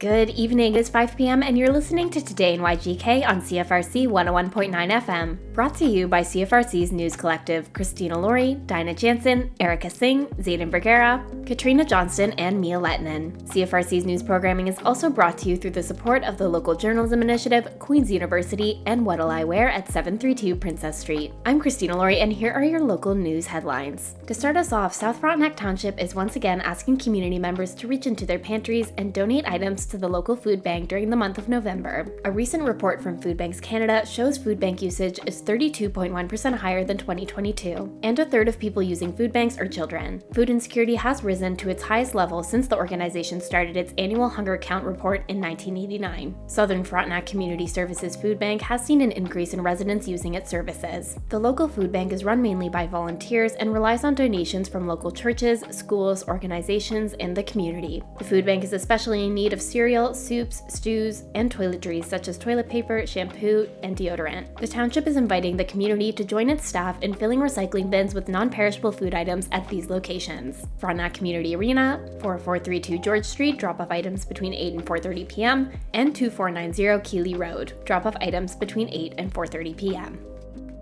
Good 0.00 0.30
evening. 0.30 0.76
It's 0.76 0.88
5 0.88 1.14
p.m. 1.14 1.42
and 1.42 1.58
you're 1.58 1.70
listening 1.70 2.08
to 2.08 2.24
Today 2.24 2.54
in 2.54 2.62
YGK 2.62 3.28
on 3.28 3.42
CFRC 3.42 4.08
101.9 4.08 4.72
FM. 4.72 5.52
Brought 5.52 5.74
to 5.74 5.84
you 5.84 6.08
by 6.08 6.22
CFRC's 6.22 6.90
News 6.90 7.14
Collective 7.14 7.70
Christina 7.74 8.18
Laurie, 8.18 8.54
Dinah 8.64 8.94
Jansen, 8.94 9.50
Erica 9.60 9.90
Singh, 9.90 10.24
Zayden 10.38 10.70
Vergara, 10.70 11.22
Katrina 11.50 11.84
Johnston, 11.84 12.30
and 12.34 12.60
Mia 12.60 12.78
Lettinen. 12.78 13.32
CFRC's 13.48 14.04
news 14.04 14.22
programming 14.22 14.68
is 14.68 14.78
also 14.84 15.10
brought 15.10 15.36
to 15.38 15.48
you 15.48 15.56
through 15.56 15.72
the 15.72 15.82
support 15.82 16.22
of 16.22 16.38
the 16.38 16.48
local 16.48 16.76
journalism 16.76 17.22
initiative, 17.22 17.76
Queen's 17.80 18.08
University, 18.08 18.80
and 18.86 19.04
What'll 19.04 19.32
I 19.32 19.42
Wear 19.42 19.68
at 19.68 19.88
732 19.88 20.54
Princess 20.54 20.96
Street. 20.96 21.32
I'm 21.44 21.58
Christina 21.58 21.96
Laurie, 21.96 22.20
and 22.20 22.32
here 22.32 22.52
are 22.52 22.62
your 22.62 22.78
local 22.78 23.16
news 23.16 23.48
headlines. 23.48 24.14
To 24.28 24.32
start 24.32 24.56
us 24.56 24.72
off, 24.72 24.94
South 24.94 25.18
Frontenac 25.18 25.56
Township 25.56 26.00
is 26.00 26.14
once 26.14 26.36
again 26.36 26.60
asking 26.60 26.98
community 26.98 27.40
members 27.40 27.74
to 27.74 27.88
reach 27.88 28.06
into 28.06 28.24
their 28.24 28.38
pantries 28.38 28.92
and 28.96 29.12
donate 29.12 29.50
items 29.50 29.86
to 29.86 29.98
the 29.98 30.08
local 30.08 30.36
food 30.36 30.62
bank 30.62 30.88
during 30.88 31.10
the 31.10 31.16
month 31.16 31.36
of 31.36 31.48
November. 31.48 32.06
A 32.26 32.30
recent 32.30 32.62
report 32.62 33.02
from 33.02 33.20
Food 33.20 33.36
Banks 33.36 33.58
Canada 33.58 34.06
shows 34.06 34.38
food 34.38 34.60
bank 34.60 34.82
usage 34.82 35.18
is 35.26 35.42
32.1% 35.42 36.54
higher 36.54 36.84
than 36.84 36.96
2022, 36.96 37.98
and 38.04 38.20
a 38.20 38.24
third 38.24 38.46
of 38.46 38.60
people 38.60 38.84
using 38.84 39.12
food 39.12 39.32
banks 39.32 39.58
are 39.58 39.66
children. 39.66 40.22
Food 40.32 40.48
insecurity 40.48 40.94
has 40.94 41.24
risen 41.24 41.39
to 41.40 41.70
its 41.70 41.82
highest 41.82 42.14
level 42.14 42.42
since 42.42 42.68
the 42.68 42.76
organization 42.76 43.40
started 43.40 43.74
its 43.74 43.94
annual 43.96 44.28
hunger 44.28 44.58
count 44.58 44.84
report 44.84 45.24
in 45.28 45.40
1989. 45.40 46.36
Southern 46.46 46.84
Frontenac 46.84 47.24
Community 47.24 47.66
Services 47.66 48.14
Food 48.14 48.38
Bank 48.38 48.60
has 48.60 48.84
seen 48.84 49.00
an 49.00 49.10
increase 49.12 49.54
in 49.54 49.62
residents 49.62 50.06
using 50.06 50.34
its 50.34 50.50
services. 50.50 51.18
The 51.30 51.38
local 51.38 51.66
food 51.66 51.90
bank 51.90 52.12
is 52.12 52.24
run 52.24 52.42
mainly 52.42 52.68
by 52.68 52.86
volunteers 52.86 53.54
and 53.54 53.72
relies 53.72 54.04
on 54.04 54.14
donations 54.14 54.68
from 54.68 54.86
local 54.86 55.10
churches, 55.10 55.64
schools, 55.70 56.28
organizations, 56.28 57.14
and 57.14 57.34
the 57.34 57.42
community. 57.44 58.02
The 58.18 58.24
food 58.24 58.44
bank 58.44 58.62
is 58.62 58.74
especially 58.74 59.24
in 59.24 59.32
need 59.32 59.54
of 59.54 59.62
cereal, 59.62 60.12
soups, 60.12 60.62
stews, 60.68 61.24
and 61.34 61.50
toiletries 61.50 62.04
such 62.04 62.28
as 62.28 62.36
toilet 62.36 62.68
paper, 62.68 63.06
shampoo, 63.06 63.66
and 63.82 63.96
deodorant. 63.96 64.60
The 64.60 64.68
township 64.68 65.06
is 65.06 65.16
inviting 65.16 65.56
the 65.56 65.64
community 65.64 66.12
to 66.12 66.22
join 66.22 66.50
its 66.50 66.66
staff 66.66 67.00
in 67.00 67.14
filling 67.14 67.40
recycling 67.40 67.88
bins 67.88 68.12
with 68.12 68.28
non 68.28 68.50
perishable 68.50 68.92
food 68.92 69.14
items 69.14 69.48
at 69.52 69.66
these 69.70 69.88
locations. 69.88 70.66
Frontenac 70.76 71.14
Community 71.14 71.29
Arena, 71.36 72.00
4432 72.20 72.98
George 72.98 73.24
Street, 73.24 73.58
drop 73.58 73.80
off 73.80 73.90
items 73.90 74.24
between 74.24 74.54
8 74.54 74.74
and 74.74 74.86
4:30 74.86 75.28
p.m., 75.28 75.72
and 75.94 76.14
2490 76.14 77.08
Keeley 77.08 77.34
Road, 77.34 77.72
drop 77.84 78.06
off 78.06 78.16
items 78.20 78.54
between 78.54 78.88
8 78.90 79.14
and 79.18 79.32
4:30 79.32 79.76
p.m. 79.76 80.29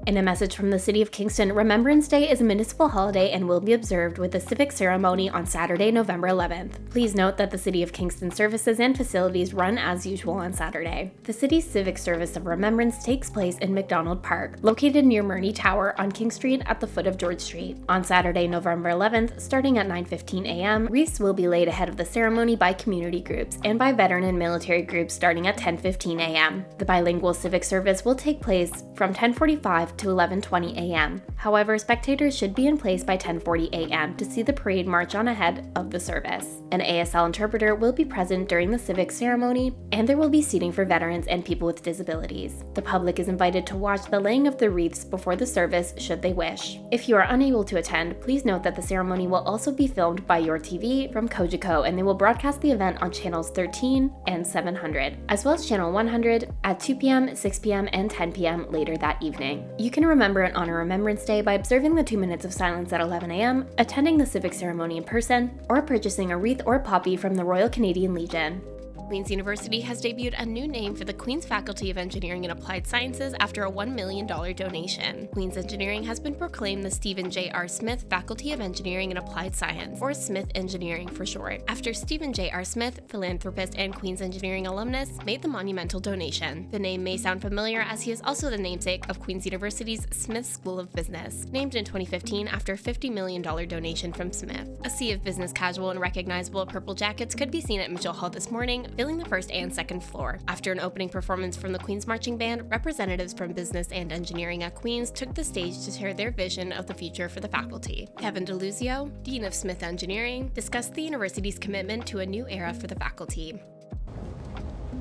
In 0.07 0.17
a 0.17 0.23
message 0.23 0.57
from 0.57 0.71
the 0.71 0.79
City 0.79 1.03
of 1.03 1.11
Kingston, 1.11 1.53
Remembrance 1.53 2.09
Day 2.09 2.31
is 2.31 2.41
a 2.41 2.45
municipal 2.45 2.89
holiday 2.89 3.31
and 3.31 3.47
will 3.47 3.61
be 3.61 3.75
observed 3.75 4.17
with 4.17 4.35
a 4.35 4.41
civic 4.41 4.73
ceremony 4.73 5.29
on 5.29 5.45
Saturday, 5.45 5.91
November 5.91 6.29
11th. 6.29 6.77
Please 6.89 7.15
note 7.15 7.37
that 7.37 7.51
the 7.51 7.59
City 7.59 7.83
of 7.83 7.93
Kingston 7.93 8.31
services 8.31 8.81
and 8.81 8.97
facilities 8.97 9.53
run 9.53 9.77
as 9.77 10.07
usual 10.07 10.35
on 10.35 10.55
Saturday. 10.55 11.13
The 11.25 11.33
city's 11.35 11.69
civic 11.69 11.99
service 11.99 12.37
of 12.37 12.47
remembrance 12.47 13.05
takes 13.05 13.29
place 13.29 13.59
in 13.59 13.75
Macdonald 13.75 14.23
Park, 14.23 14.57
located 14.63 15.05
near 15.05 15.23
Murney 15.23 15.53
Tower 15.53 15.95
on 16.01 16.11
King 16.11 16.31
Street 16.31 16.63
at 16.65 16.81
the 16.81 16.87
foot 16.87 17.07
of 17.07 17.19
George 17.19 17.41
Street. 17.41 17.77
On 17.91 18.03
Saturday, 18.03 18.47
November 18.47 18.89
11th, 18.91 19.39
starting 19.39 19.77
at 19.77 19.89
9:15 19.89 20.47
a.m., 20.47 20.87
wreaths 20.87 21.21
will 21.21 21.35
be 21.35 21.49
laid 21.49 21.69
ahead 21.69 21.91
of 21.91 21.99
the 21.99 22.05
ceremony 22.05 22.57
by 22.57 22.73
community 22.73 23.21
groups 23.21 23.59
and 23.63 23.79
by 23.79 23.93
veteran 23.93 24.25
and 24.25 24.39
military 24.39 24.83
groups 24.83 25.13
starting 25.13 25.47
at 25.47 25.59
10:15 25.59 26.19
a.m. 26.21 26.65
The 26.79 26.87
bilingual 26.87 27.35
civic 27.35 27.63
service 27.63 28.07
will 28.07 28.15
take 28.15 28.41
place 28.41 28.85
from 28.95 29.13
10:45 29.13 29.88
to 29.97 30.09
11:20 30.09 30.77
a.m. 30.77 31.23
However, 31.37 31.79
spectators 31.79 32.37
should 32.37 32.55
be 32.55 32.67
in 32.67 32.77
place 32.77 33.03
by 33.03 33.17
10:40 33.17 33.73
a.m. 33.73 34.17
to 34.17 34.25
see 34.25 34.43
the 34.43 34.53
parade 34.53 34.87
march 34.87 35.15
on 35.15 35.29
ahead 35.29 35.73
of 35.77 35.91
the 35.91 36.01
service. 36.01 36.63
An 36.71 36.81
ASL 36.81 37.27
interpreter 37.27 37.75
will 37.75 37.93
be 37.93 38.05
present 38.05 38.49
during 38.49 38.71
the 38.71 38.79
civic 38.79 39.11
ceremony, 39.11 39.75
and 39.93 40.09
there 40.09 40.17
will 40.17 40.29
be 40.29 40.43
seating 40.43 40.73
for 40.73 40.85
veterans 40.85 41.27
and 41.27 41.45
people 41.45 41.67
with 41.67 41.83
disabilities. 41.83 42.65
The 42.75 42.83
public 42.83 43.19
is 43.19 43.29
invited 43.29 43.67
to 43.67 43.77
watch 43.77 44.05
the 44.11 44.21
laying 44.21 44.47
of 44.47 44.59
the 44.59 44.71
wreaths 44.71 45.05
before 45.05 45.37
the 45.37 45.47
service 45.47 45.95
should 45.99 46.23
they 46.23 46.33
wish. 46.33 46.79
If 46.91 47.09
you 47.09 47.17
are 47.17 47.27
unable 47.29 47.65
to 47.65 47.79
attend, 47.79 48.21
please 48.21 48.45
note 48.45 48.63
that 48.63 48.77
the 48.77 48.83
ceremony 48.83 49.27
will 49.27 49.45
also 49.45 49.73
be 49.73 49.87
filmed 49.87 50.27
by 50.27 50.39
Your 50.39 50.59
TV 50.59 51.13
from 51.13 51.29
Cogeco 51.29 51.87
and 51.87 51.97
they 51.97 52.03
will 52.03 52.15
broadcast 52.15 52.61
the 52.61 52.71
event 52.71 53.01
on 53.01 53.11
channels 53.11 53.51
13 53.51 54.13
and 54.27 54.47
700, 54.47 55.17
as 55.29 55.45
well 55.45 55.55
as 55.55 55.67
channel 55.67 55.93
100 55.93 56.53
at 56.65 56.81
2 56.81 56.97
p.m., 56.97 57.35
6 57.35 57.59
p.m., 57.61 57.89
and 57.93 58.11
10 58.11 58.33
p.m. 58.33 58.71
later 58.71 58.97
that 58.97 59.23
evening. 59.23 59.69
You 59.79 59.93
can 59.93 60.05
remember 60.05 60.43
and 60.43 60.57
honor 60.57 60.79
Remembrance 60.79 61.25
Day 61.25 61.41
by 61.41 61.53
observing 61.53 61.95
the 61.95 62.03
two 62.03 62.19
minutes 62.19 62.45
of 62.45 62.53
silence 62.53 62.93
at 62.93 63.01
11 63.01 63.31
a.m., 63.31 63.65
attending 63.79 64.19
the 64.19 64.27
civic 64.27 64.53
ceremony 64.53 64.97
in 64.97 65.05
person, 65.05 65.57
or 65.69 65.81
purchasing 65.83 66.33
a 66.33 66.37
wreath 66.37 66.63
or 66.67 66.81
poppy 66.81 67.17
from 67.17 67.37
the 67.37 67.45
Royal 67.45 67.69
Canadian 67.69 68.13
Legion. 68.13 68.61
Queen's 69.09 69.31
University 69.31 69.81
has 69.81 70.03
debuted 70.03 70.39
a 70.39 70.45
new 70.45 70.69
name 70.69 70.95
for 70.95 71.07
the 71.07 71.15
Queen's 71.15 71.47
Faculty 71.47 71.91
of 71.91 71.97
Engineering 71.97 72.45
and 72.45 72.53
Applied 72.53 72.87
Sciences 72.87 73.35
after 73.41 73.65
a 73.65 73.73
$1 73.73 73.95
million 73.95 74.27
donation. 74.27 75.27
Queen's 75.29 75.57
Engineering 75.57 76.05
has 76.05 76.21
been 76.21 76.35
proclaimed 76.35 76.85
the 76.85 76.91
Stephen 76.91 77.31
J. 77.31 77.51
R. 77.53 77.69
Smith 77.69 78.05
Faculty 78.11 78.53
of 78.53 78.61
Engineering 78.61 79.11
and 79.11 79.19
Applied 79.19 79.57
Science, 79.57 79.99
or 80.03 80.13
Smith 80.13 80.51
Engineering 80.55 81.09
for 81.09 81.25
short, 81.25 81.63
after 81.69 81.95
Stephen 81.95 82.35
J. 82.35 82.51
R. 82.51 82.65
Smith, 82.65 83.01
philanthropist 83.09 83.77
and 83.79 83.95
Queen's 83.95 84.21
Engineering 84.21 84.67
alumnus, 84.67 85.25
made 85.25 85.41
the 85.41 85.49
monumental 85.49 86.01
donation. 86.01 86.69
The 86.71 86.79
name 86.79 87.03
may 87.03 87.17
sound 87.17 87.41
familiar 87.41 87.81
as 87.81 88.03
he 88.03 88.13
is 88.13 88.21
also 88.27 88.51
the 88.51 88.59
namesake 88.59 89.09
of 89.09 89.21
Queen's 89.21 89.47
University's 89.47 90.07
Smith 90.11 90.45
School 90.45 90.79
of 90.79 90.93
Business, 90.93 91.47
named 91.51 91.77
in 91.77 91.87
2015 91.87 92.47
after 92.47 92.75
a 92.75 92.79
$50 92.79 93.11
million 93.11 93.41
donation 93.41 94.13
from 94.13 94.35
Smith. 94.35 94.69
A 94.85 94.91
sea 94.91 95.13
of 95.13 95.25
business 95.25 95.51
casual 95.51 95.93
and 95.93 95.99
recognizable 95.99 96.67
purple 96.67 96.95
jackets 96.95 97.35
could 97.35 97.51
be 97.51 97.63
seen 97.63 97.81
at 97.81 97.91
Mitchell 97.91 98.13
Hall 98.13 98.29
this 98.29 98.51
morning, 98.51 98.87
filling 98.99 99.17
the 99.17 99.25
first 99.27 99.53
and 99.53 99.73
second 99.73 100.03
floor. 100.03 100.41
After 100.49 100.73
an 100.73 100.81
opening 100.81 101.09
performance 101.09 101.57
from 101.57 101.71
the 101.73 101.79
Queen's 101.79 102.09
Marching 102.09 102.37
Band, 102.37 102.69
representatives 102.69 103.33
from 103.33 103.53
business 103.53 103.93
and 103.93 104.13
engineering 104.13 104.65
at 104.65 104.75
Queen's 104.75 105.13
took 105.13 105.33
the 105.37 105.45
stage 105.45 105.85
to 105.85 105.93
share 105.93 106.13
their 106.13 106.33
vision 106.33 106.73
of 106.73 106.89
the 106.89 106.95
future 106.95 107.29
for 107.29 107.39
the 107.39 107.47
faculty. 107.47 108.09
Kevin 108.19 108.45
Deluzio, 108.45 109.09
Dean 109.23 109.45
of 109.45 109.55
Smith 109.55 109.85
Engineering, 109.85 110.51
discussed 110.53 110.95
the 110.95 111.03
university's 111.03 111.61
commitment 111.61 112.09
to 112.09 112.19
a 112.19 112.27
new 112.27 112.45
era 112.49 112.75
for 112.75 112.89
the 112.89 112.97
faculty. 112.97 113.63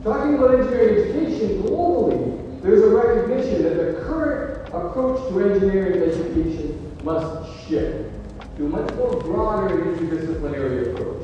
Talking 0.04 0.36
about 0.36 0.60
engineering 0.60 1.00
education 1.00 1.64
globally, 1.64 2.62
there's 2.62 2.84
a 2.84 2.90
recognition 2.90 3.64
that 3.64 3.78
the 3.78 4.04
current 4.04 4.68
approach 4.76 5.28
to 5.30 5.42
engineering 5.42 6.04
education 6.04 6.96
must 7.04 7.68
shift 7.68 8.14
to 8.58 8.66
a 8.68 8.70
much 8.70 8.94
more 8.94 9.20
broader 9.22 9.76
interdisciplinary 9.76 10.94
approach. 10.94 11.24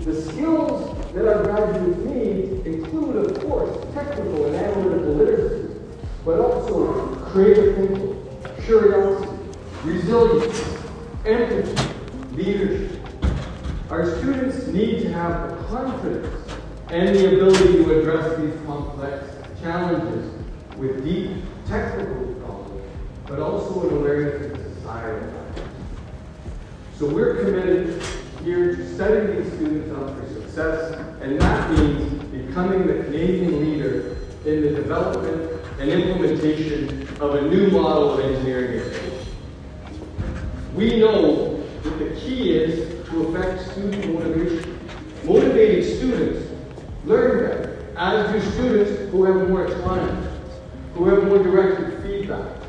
The 0.00 0.20
skills 0.20 1.01
that 1.14 1.28
our 1.28 1.42
graduates 1.44 1.98
need 1.98 2.66
include, 2.66 3.16
of 3.16 3.40
course, 3.42 3.94
technical 3.94 4.46
and 4.46 4.56
analytical 4.56 5.14
literacy, 5.14 5.74
but 6.24 6.40
also 6.40 7.16
creative 7.30 7.76
thinking, 7.76 8.38
curiosity, 8.64 9.28
resilience, 9.84 10.78
empathy, 11.26 11.88
leadership. 12.34 12.98
Our 13.90 14.18
students 14.18 14.66
need 14.68 15.02
to 15.02 15.12
have 15.12 15.50
the 15.50 15.64
confidence 15.66 16.50
and 16.88 17.14
the 17.14 17.36
ability 17.36 17.84
to 17.84 18.00
address 18.00 18.40
these 18.40 18.54
complex 18.64 19.26
challenges 19.60 20.32
with 20.78 21.04
deep 21.04 21.42
technical 21.66 22.26
knowledge, 22.40 22.84
but 23.26 23.38
also 23.38 23.88
an 23.88 23.96
awareness 23.96 24.52
of 24.58 24.78
factors. 24.78 25.32
So 26.98 27.06
we're 27.06 27.44
committed 27.44 28.02
here 28.44 28.76
to 28.76 28.96
setting 28.96 29.42
these 29.42 29.52
students 29.52 29.90
up 29.96 30.16
for 30.16 30.26
success, 30.32 31.01
and 31.22 31.40
that 31.40 31.70
means 31.70 32.24
becoming 32.24 32.86
the 32.86 33.04
Canadian 33.04 33.60
leader 33.60 34.16
in 34.44 34.62
the 34.62 34.70
development 34.70 35.60
and 35.78 35.88
implementation 35.88 37.02
of 37.20 37.36
a 37.36 37.42
new 37.42 37.70
model 37.70 38.14
of 38.14 38.20
engineering 38.20 38.80
education. 38.80 39.22
We 40.74 40.98
know 40.98 41.62
that 41.84 41.98
the 41.98 42.20
key 42.20 42.56
is 42.56 43.06
to 43.08 43.28
affect 43.28 43.70
student 43.70 44.14
motivation. 44.14 44.78
Motivated 45.24 45.96
students 45.96 46.50
learn 47.04 47.46
better, 47.46 47.94
as 47.96 48.32
do 48.32 48.50
students 48.50 49.12
who 49.12 49.24
have 49.24 49.48
more 49.48 49.66
autonomy, 49.66 50.28
who 50.94 51.04
have 51.08 51.24
more 51.24 51.38
directed 51.38 52.02
feedback. 52.02 52.61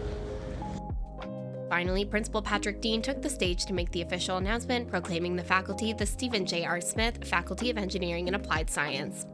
Finally, 1.84 2.06
Principal 2.06 2.42
Patrick 2.42 2.80
Deane 2.80 3.02
took 3.02 3.22
the 3.22 3.30
stage 3.30 3.66
to 3.66 3.74
make 3.74 3.92
the 3.92 4.02
official 4.04 4.38
announcement 4.38 4.90
proclaiming 4.90 5.36
the 5.36 5.44
faculty 5.44 5.92
the 5.92 6.06
Stephen 6.06 6.46
J. 6.46 6.64
R. 6.64 6.80
Smith 6.80 7.28
Faculty 7.28 7.70
of 7.70 7.78
Engineering 7.78 8.28
and 8.28 8.38
Applied 8.38 8.70
Science. 8.70 9.26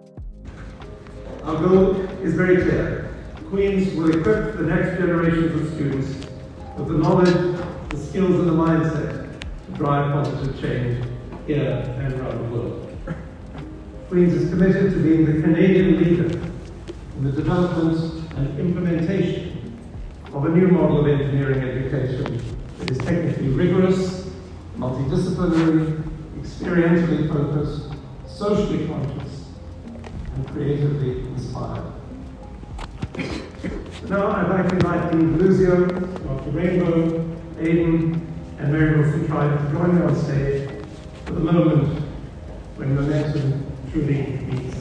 Our 1.43 1.61
goal 1.61 2.01
is 2.23 2.33
very 2.33 2.55
clear. 2.55 3.13
Queen's 3.51 3.93
will 3.93 4.09
equip 4.09 4.57
the 4.57 4.63
next 4.63 4.97
generations 4.97 5.61
of 5.61 5.75
students 5.75 6.27
with 6.75 6.87
the 6.87 6.95
knowledge, 6.95 7.59
the 7.89 7.97
skills, 7.97 8.39
and 8.39 8.49
the 8.49 8.53
mindset 8.53 9.39
to 9.67 9.71
drive 9.73 10.11
positive 10.11 10.59
change 10.59 11.05
here 11.45 11.83
and 11.99 12.13
around 12.15 12.49
the 12.49 12.57
world. 12.57 12.97
Queen's 14.09 14.33
is 14.33 14.49
committed 14.49 14.91
to 14.93 15.03
being 15.03 15.23
the 15.23 15.39
Canadian 15.39 16.03
leader 16.03 16.35
in 17.15 17.23
the 17.25 17.31
development 17.31 18.33
and 18.37 18.59
implementation 18.59 19.48
of 20.33 20.45
a 20.45 20.49
new 20.49 20.67
model 20.67 20.99
of 20.99 21.07
engineering 21.07 21.61
education 21.63 22.41
that 22.77 22.91
is 22.91 22.97
technically 22.99 23.47
rigorous, 23.47 24.29
multidisciplinary, 24.77 26.03
experientially 26.39 27.27
focused, 27.27 27.93
socially 28.27 28.87
conscious, 28.87 29.45
and 30.35 30.47
creatively 30.49 31.21
inspired. 31.21 31.91
Now 34.07 34.31
I'd 34.31 34.49
like 34.49 34.69
to 34.69 34.75
invite 34.75 35.11
Dean 35.11 35.37
Luzio, 35.37 35.87
Dr. 36.23 36.49
Rainbow, 36.51 37.37
Aidan, 37.59 38.27
and 38.59 38.71
Mary 38.71 38.99
Wilson 38.99 39.27
Tribe 39.27 39.65
to 39.65 39.71
join 39.71 39.95
me 39.95 40.01
on 40.03 40.15
stage 40.15 40.69
for 41.25 41.33
the 41.33 41.39
moment 41.39 41.99
when 42.75 42.95
momentum 42.95 43.65
truly 43.91 44.21
meets. 44.47 44.79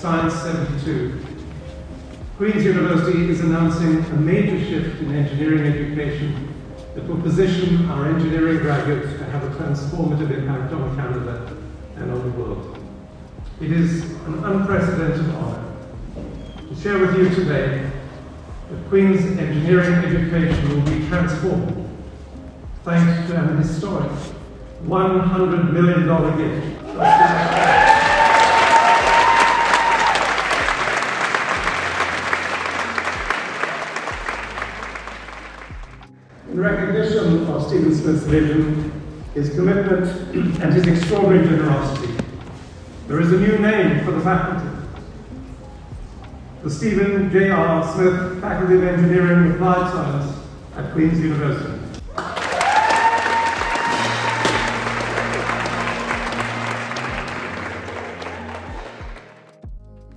Science 0.00 0.32
72, 0.32 1.22
Queen's 2.38 2.64
University 2.64 3.28
is 3.28 3.40
announcing 3.42 4.02
a 4.02 4.16
major 4.16 4.58
shift 4.64 4.98
in 5.02 5.14
engineering 5.14 5.70
education 5.70 6.48
that 6.94 7.06
will 7.06 7.20
position 7.20 7.84
our 7.90 8.06
engineering 8.08 8.60
graduates 8.60 9.12
to 9.18 9.24
have 9.24 9.44
a 9.44 9.50
transformative 9.62 10.30
impact 10.30 10.72
on 10.72 10.96
Canada 10.96 11.54
and 11.96 12.10
on 12.10 12.22
the 12.22 12.30
world. 12.30 12.78
It 13.60 13.72
is 13.72 14.04
an 14.24 14.42
unprecedented 14.42 15.34
honor 15.34 15.70
to 16.66 16.74
share 16.80 16.96
with 16.98 17.18
you 17.18 17.28
today 17.34 17.90
that 18.70 18.88
Queen's 18.88 19.20
engineering 19.38 19.92
education 20.02 20.66
will 20.70 20.98
be 20.98 21.06
transformed 21.08 21.90
thanks 22.84 23.28
to 23.28 23.36
an 23.38 23.58
historic 23.58 24.10
$100 24.86 25.72
million 25.74 26.06
gift. 26.38 27.89
In 36.50 36.58
recognition 36.58 37.46
of 37.46 37.64
Stephen 37.68 37.94
Smith's 37.94 38.24
vision, 38.24 38.90
his 39.34 39.50
commitment, 39.50 40.04
and 40.34 40.74
his 40.74 40.84
extraordinary 40.84 41.46
generosity, 41.46 42.12
there 43.06 43.20
is 43.20 43.32
a 43.32 43.38
new 43.38 43.56
name 43.58 44.04
for 44.04 44.10
the 44.10 44.20
faculty. 44.20 44.68
The 46.64 46.70
Stephen 46.70 47.30
J.R. 47.30 47.94
Smith 47.94 48.40
Faculty 48.40 48.74
of 48.74 48.82
Engineering 48.82 49.44
and 49.44 49.54
Applied 49.54 49.92
Science 49.92 50.36
at 50.76 50.92
Queen's 50.92 51.20
University. 51.20 51.69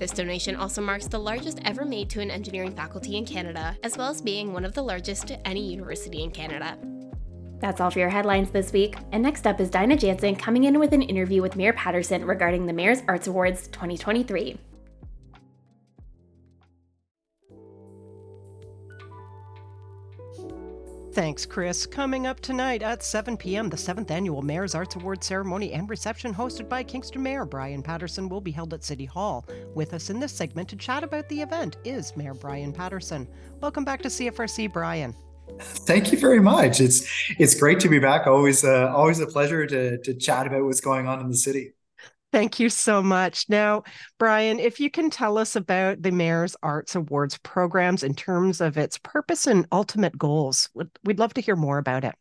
This 0.03 0.11
donation 0.11 0.57
also 0.57 0.81
marks 0.81 1.07
the 1.07 1.17
largest 1.17 1.61
ever 1.63 1.85
made 1.85 2.09
to 2.09 2.19
an 2.19 2.29
engineering 2.29 2.75
faculty 2.75 3.15
in 3.15 3.25
Canada, 3.25 3.77
as 3.83 3.97
well 3.97 4.09
as 4.09 4.21
being 4.21 4.51
one 4.51 4.65
of 4.65 4.73
the 4.73 4.83
largest 4.83 5.27
to 5.27 5.47
any 5.47 5.65
university 5.65 6.23
in 6.23 6.29
Canada. 6.29 6.77
That's 7.61 7.79
all 7.79 7.89
for 7.89 7.99
your 7.99 8.09
headlines 8.09 8.51
this 8.51 8.73
week. 8.73 8.97
And 9.13 9.23
next 9.23 9.47
up 9.47 9.61
is 9.61 9.69
Dinah 9.69 9.95
Jansen 9.95 10.35
coming 10.35 10.65
in 10.65 10.77
with 10.77 10.91
an 10.91 11.03
interview 11.03 11.41
with 11.41 11.55
Mayor 11.55 11.71
Paterson 11.71 12.25
regarding 12.25 12.65
the 12.65 12.73
Mayor's 12.73 13.01
Arts 13.07 13.27
Awards 13.27 13.69
2023. 13.69 14.57
Thanks, 21.13 21.45
Chris. 21.45 21.85
Coming 21.85 22.25
up 22.25 22.39
tonight 22.39 22.81
at 22.81 23.03
7 23.03 23.37
p.m., 23.37 23.69
the 23.69 23.77
7th 23.77 24.09
annual 24.09 24.41
Mayor's 24.41 24.73
Arts 24.73 24.95
Award 24.95 25.23
ceremony 25.23 25.71
and 25.71 25.87
reception 25.87 26.33
hosted 26.33 26.67
by 26.67 26.81
Kingston 26.81 27.21
Mayor 27.21 27.45
Bryan 27.45 27.83
Paterson 27.83 28.27
will 28.27 28.41
be 28.41 28.49
held 28.49 28.73
at 28.73 28.83
City 28.83 29.05
Hall. 29.05 29.45
With 29.75 29.93
us 29.93 30.09
in 30.09 30.19
this 30.19 30.33
segment 30.33 30.69
to 30.69 30.75
chat 30.75 31.03
about 31.03 31.29
the 31.29 31.39
event 31.39 31.77
is 31.83 32.17
Mayor 32.17 32.33
Bryan 32.33 32.73
Paterson. 32.73 33.27
Welcome 33.61 33.85
back 33.85 34.01
to 34.01 34.07
CFRC, 34.07 34.73
Bryan. 34.73 35.15
Thank 35.59 36.11
you 36.11 36.17
very 36.17 36.39
much. 36.39 36.81
It's 36.81 37.07
it's 37.37 37.53
great 37.53 37.79
to 37.81 37.89
be 37.89 37.99
back. 37.99 38.25
Always 38.25 38.63
uh, 38.63 38.91
always 38.91 39.19
a 39.19 39.27
pleasure 39.27 39.67
to 39.67 39.99
to 39.99 40.15
chat 40.15 40.47
about 40.47 40.63
what's 40.63 40.81
going 40.81 41.07
on 41.07 41.19
in 41.19 41.29
the 41.29 41.37
city. 41.37 41.73
Thank 42.33 42.59
you 42.59 42.67
so 42.67 43.03
much. 43.03 43.45
Now, 43.47 43.83
Bryan, 44.17 44.59
if 44.59 44.79
you 44.79 44.89
can 44.89 45.11
tell 45.11 45.37
us 45.37 45.55
about 45.55 46.01
the 46.01 46.11
Mayor's 46.11 46.55
Arts 46.63 46.95
Awards 46.95 47.37
programs 47.37 48.01
in 48.01 48.15
terms 48.15 48.59
of 48.59 48.75
its 48.75 48.97
purpose 48.97 49.45
and 49.45 49.67
ultimate 49.71 50.17
goals, 50.17 50.67
we'd 51.03 51.19
love 51.19 51.35
to 51.35 51.41
hear 51.41 51.55
more 51.55 51.77
about 51.77 52.03
it. 52.03 52.15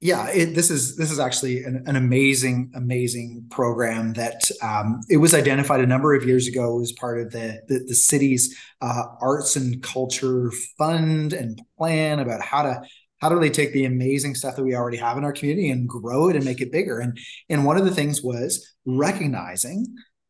Yeah, 0.00 0.30
it, 0.30 0.54
this 0.54 0.70
is 0.70 0.96
this 0.96 1.10
is 1.10 1.18
actually 1.18 1.64
an, 1.64 1.82
an 1.86 1.96
amazing, 1.96 2.72
amazing 2.74 3.44
program 3.50 4.14
that 4.14 4.50
um, 4.62 5.00
it 5.10 5.18
was 5.18 5.34
identified 5.34 5.80
a 5.80 5.86
number 5.86 6.14
of 6.14 6.24
years 6.24 6.46
ago 6.46 6.80
as 6.80 6.92
part 6.92 7.20
of 7.20 7.30
the 7.30 7.60
the, 7.68 7.80
the 7.88 7.94
city's 7.94 8.56
uh, 8.80 9.02
arts 9.20 9.54
and 9.54 9.82
culture 9.82 10.50
fund 10.78 11.34
and 11.34 11.60
plan 11.76 12.20
about 12.20 12.40
how 12.40 12.62
to 12.62 12.80
how 13.20 13.28
do 13.28 13.38
they 13.38 13.50
take 13.50 13.72
the 13.72 13.84
amazing 13.84 14.34
stuff 14.34 14.56
that 14.56 14.64
we 14.64 14.74
already 14.74 14.96
have 14.96 15.18
in 15.18 15.24
our 15.24 15.32
community 15.32 15.70
and 15.70 15.88
grow 15.88 16.28
it 16.28 16.36
and 16.36 16.44
make 16.44 16.60
it 16.60 16.72
bigger 16.72 16.98
and 17.00 17.18
and 17.48 17.64
one 17.64 17.76
of 17.76 17.84
the 17.84 17.94
things 17.94 18.22
was 18.22 18.74
recognizing 18.86 19.86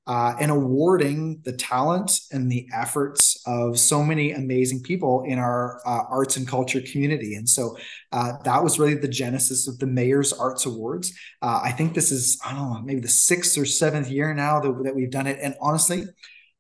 uh, 0.09 0.35
and 0.41 0.51
awarding 0.51 1.39
the 1.45 1.53
talent 1.53 2.11
and 2.33 2.51
the 2.51 2.67
efforts 2.75 3.43
of 3.47 3.79
so 3.79 4.03
many 4.03 4.33
amazing 4.33 4.83
people 4.83 5.23
in 5.25 5.39
our 5.39 5.83
uh, 5.87 6.05
arts 6.09 6.39
and 6.39 6.49
culture 6.49 6.81
community. 6.81 7.35
And 7.35 7.47
so 7.47 7.77
uh, 8.11 8.33
that 8.45 8.65
was 8.65 8.79
really 8.79 8.95
the 8.95 9.07
genesis 9.07 9.69
of 9.69 9.79
the 9.79 9.87
Mayor's 9.87 10.33
Arts 10.33 10.65
Awards. 10.65 11.13
Uh, 11.43 11.61
I 11.63 11.73
think 11.73 11.93
this 11.93 12.11
is, 12.11 12.41
I 12.43 12.55
don't 12.55 12.73
know, 12.73 12.83
maybe 12.83 13.01
the 13.01 13.09
sixth 13.09 13.59
or 13.59 13.67
seventh 13.67 14.09
year 14.09 14.33
now 14.33 14.61
that, 14.61 14.83
that 14.85 14.97
we've 14.97 15.11
done 15.11 15.27
it. 15.27 15.39
And 15.43 15.55
honestly, 15.61 16.05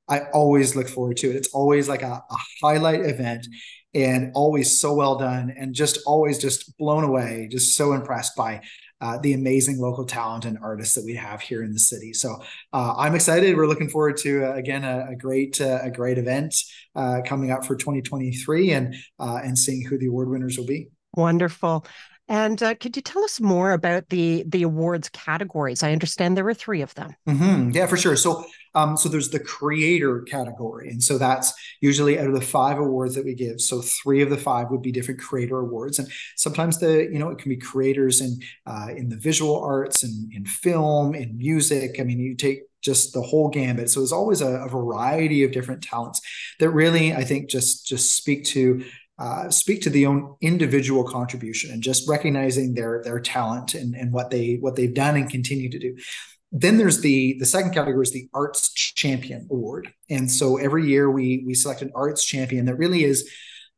I 0.09 0.25
always 0.35 0.77
look 0.77 0.89
forward 0.89 1.17
to 1.19 1.31
it. 1.31 1.37
It's 1.37 1.55
always 1.55 1.89
like 1.89 2.03
a, 2.03 2.23
a 2.31 2.37
highlight 2.61 3.01
event 3.01 3.47
and 3.95 4.33
always 4.35 4.81
so 4.81 4.95
well 4.95 5.17
done 5.17 5.53
and 5.57 5.75
just 5.75 5.99
always 6.07 6.39
just 6.39 6.77
blown 6.79 7.05
away, 7.05 7.49
just 7.51 7.77
so 7.77 7.93
impressed 7.93 8.37
by 8.37 8.61
uh, 9.01 9.19
the 9.19 9.33
amazing 9.33 9.79
local 9.79 10.05
talent 10.05 10.45
and 10.45 10.59
artists 10.63 10.95
that 10.95 11.05
we 11.05 11.15
have 11.15 11.41
here 11.41 11.63
in 11.63 11.73
the 11.73 11.79
city. 11.79 12.13
So 12.13 12.37
uh, 12.73 12.95
I'm 12.97 13.15
excited. 13.15 13.57
We're 13.57 13.69
looking 13.69 13.89
forward 13.89 14.17
to 14.19 14.47
uh, 14.47 14.55
again 14.55 14.85
a, 14.85 15.11
a 15.11 15.17
great 15.17 15.61
uh, 15.61 15.79
a 15.83 15.91
great 15.91 16.19
event 16.19 16.55
uh, 16.97 17.21
coming 17.25 17.51
up 17.51 17.65
for 17.65 17.77
2023 17.77 18.73
and 18.73 18.95
uh, 19.19 19.41
and 19.43 19.57
seeing 19.57 19.85
who 19.85 19.99
the 19.99 20.07
award 20.07 20.29
winners 20.29 20.59
will 20.59 20.67
be. 20.67 20.89
Wonderful. 21.15 21.87
And 22.29 22.63
uh, 22.63 22.75
could 22.75 22.95
you 22.95 23.03
tell 23.03 23.25
us 23.25 23.41
more 23.41 23.73
about 23.73 24.11
the 24.11 24.45
the 24.47 24.63
awards 24.63 25.09
categories? 25.09 25.83
I 25.83 25.93
understand 25.93 26.37
there 26.37 26.45
were 26.45 26.53
three 26.53 26.83
of 26.83 26.95
them. 26.95 27.15
Mm-hmm. 27.27 27.71
Yeah, 27.71 27.87
for 27.87 27.97
sure. 27.97 28.17
So, 28.17 28.45
um, 28.75 28.99
so 28.99 29.09
there's 29.09 29.31
the 29.31 29.41
creator 29.41 30.21
category, 30.23 30.91
and 30.91 31.03
so 31.03 31.17
that's 31.17 31.55
usually 31.81 32.19
out 32.19 32.27
of 32.27 32.35
the 32.35 32.43
five 32.43 32.79
awards 32.79 33.15
that 33.15 33.25
we 33.25 33.35
give. 33.35 33.63
So 33.63 33.81
three 33.81 34.21
of 34.21 34.29
the 34.29 34.37
five 34.37 34.71
would 34.71 34.83
be 34.83 34.93
different 34.93 35.21
creator 35.21 35.59
awards, 35.59 35.99
and 35.99 36.09
sometimes 36.37 36.79
the 36.79 37.09
you 37.11 37.19
know 37.19 37.31
it 37.31 37.39
can 37.39 37.49
be 37.49 37.57
creators 37.57 38.21
in 38.21 38.39
uh, 38.67 38.89
in 38.95 39.09
the 39.09 39.17
visual 39.17 39.59
arts 39.63 40.03
and 40.03 40.31
in 40.35 40.45
film, 40.45 41.15
in 41.15 41.37
music. 41.39 41.99
I 41.99 42.03
mean, 42.03 42.19
you 42.19 42.35
take 42.35 42.61
just 42.83 43.13
the 43.13 43.23
whole 43.23 43.49
gambit. 43.49 43.91
So 43.91 44.01
there's 44.01 44.13
always 44.13 44.41
a, 44.41 44.65
a, 44.65 44.69
variety 44.69 45.43
of 45.43 45.51
different 45.51 45.83
talents 45.83 46.21
that 46.61 46.71
really, 46.71 47.13
I 47.13 47.25
think, 47.25 47.51
just 47.51 47.87
just 47.87 48.15
speak 48.15 48.45
to 48.47 48.85
uh, 49.19 49.51
speak 49.51 49.83
to 49.83 49.91
the 49.91 50.07
own 50.07 50.37
individual 50.41 51.05
contribution 51.05 51.71
and 51.71 51.83
just 51.83 52.09
recognizing 52.09 52.75
their 52.75 53.03
their 53.03 53.21
talent 53.21 53.75
and, 53.75 53.95
and 53.95 54.13
what 54.13 54.31
they 54.31 54.55
what 54.61 54.77
they've 54.77 54.95
done 54.95 55.17
and 55.17 55.31
continue 55.31 55.71
to 55.71 55.79
do. 55.79 55.97
Then 56.53 56.79
there's 56.79 57.01
the 57.01 57.37
the 57.39 57.47
second 57.47 57.73
category 57.73 58.03
is 58.03 58.13
the 58.13 58.29
arts 58.33 58.73
champion 58.73 59.49
award. 59.51 59.93
And 60.09 60.31
so 60.31 60.57
every 60.57 60.87
year 60.87 61.11
we 61.11 61.43
we 61.47 61.55
select 61.55 61.83
an 61.83 61.93
arts 61.95 62.25
champion 62.25 62.67
that 62.67 62.77
really 62.77 63.05
is 63.05 63.29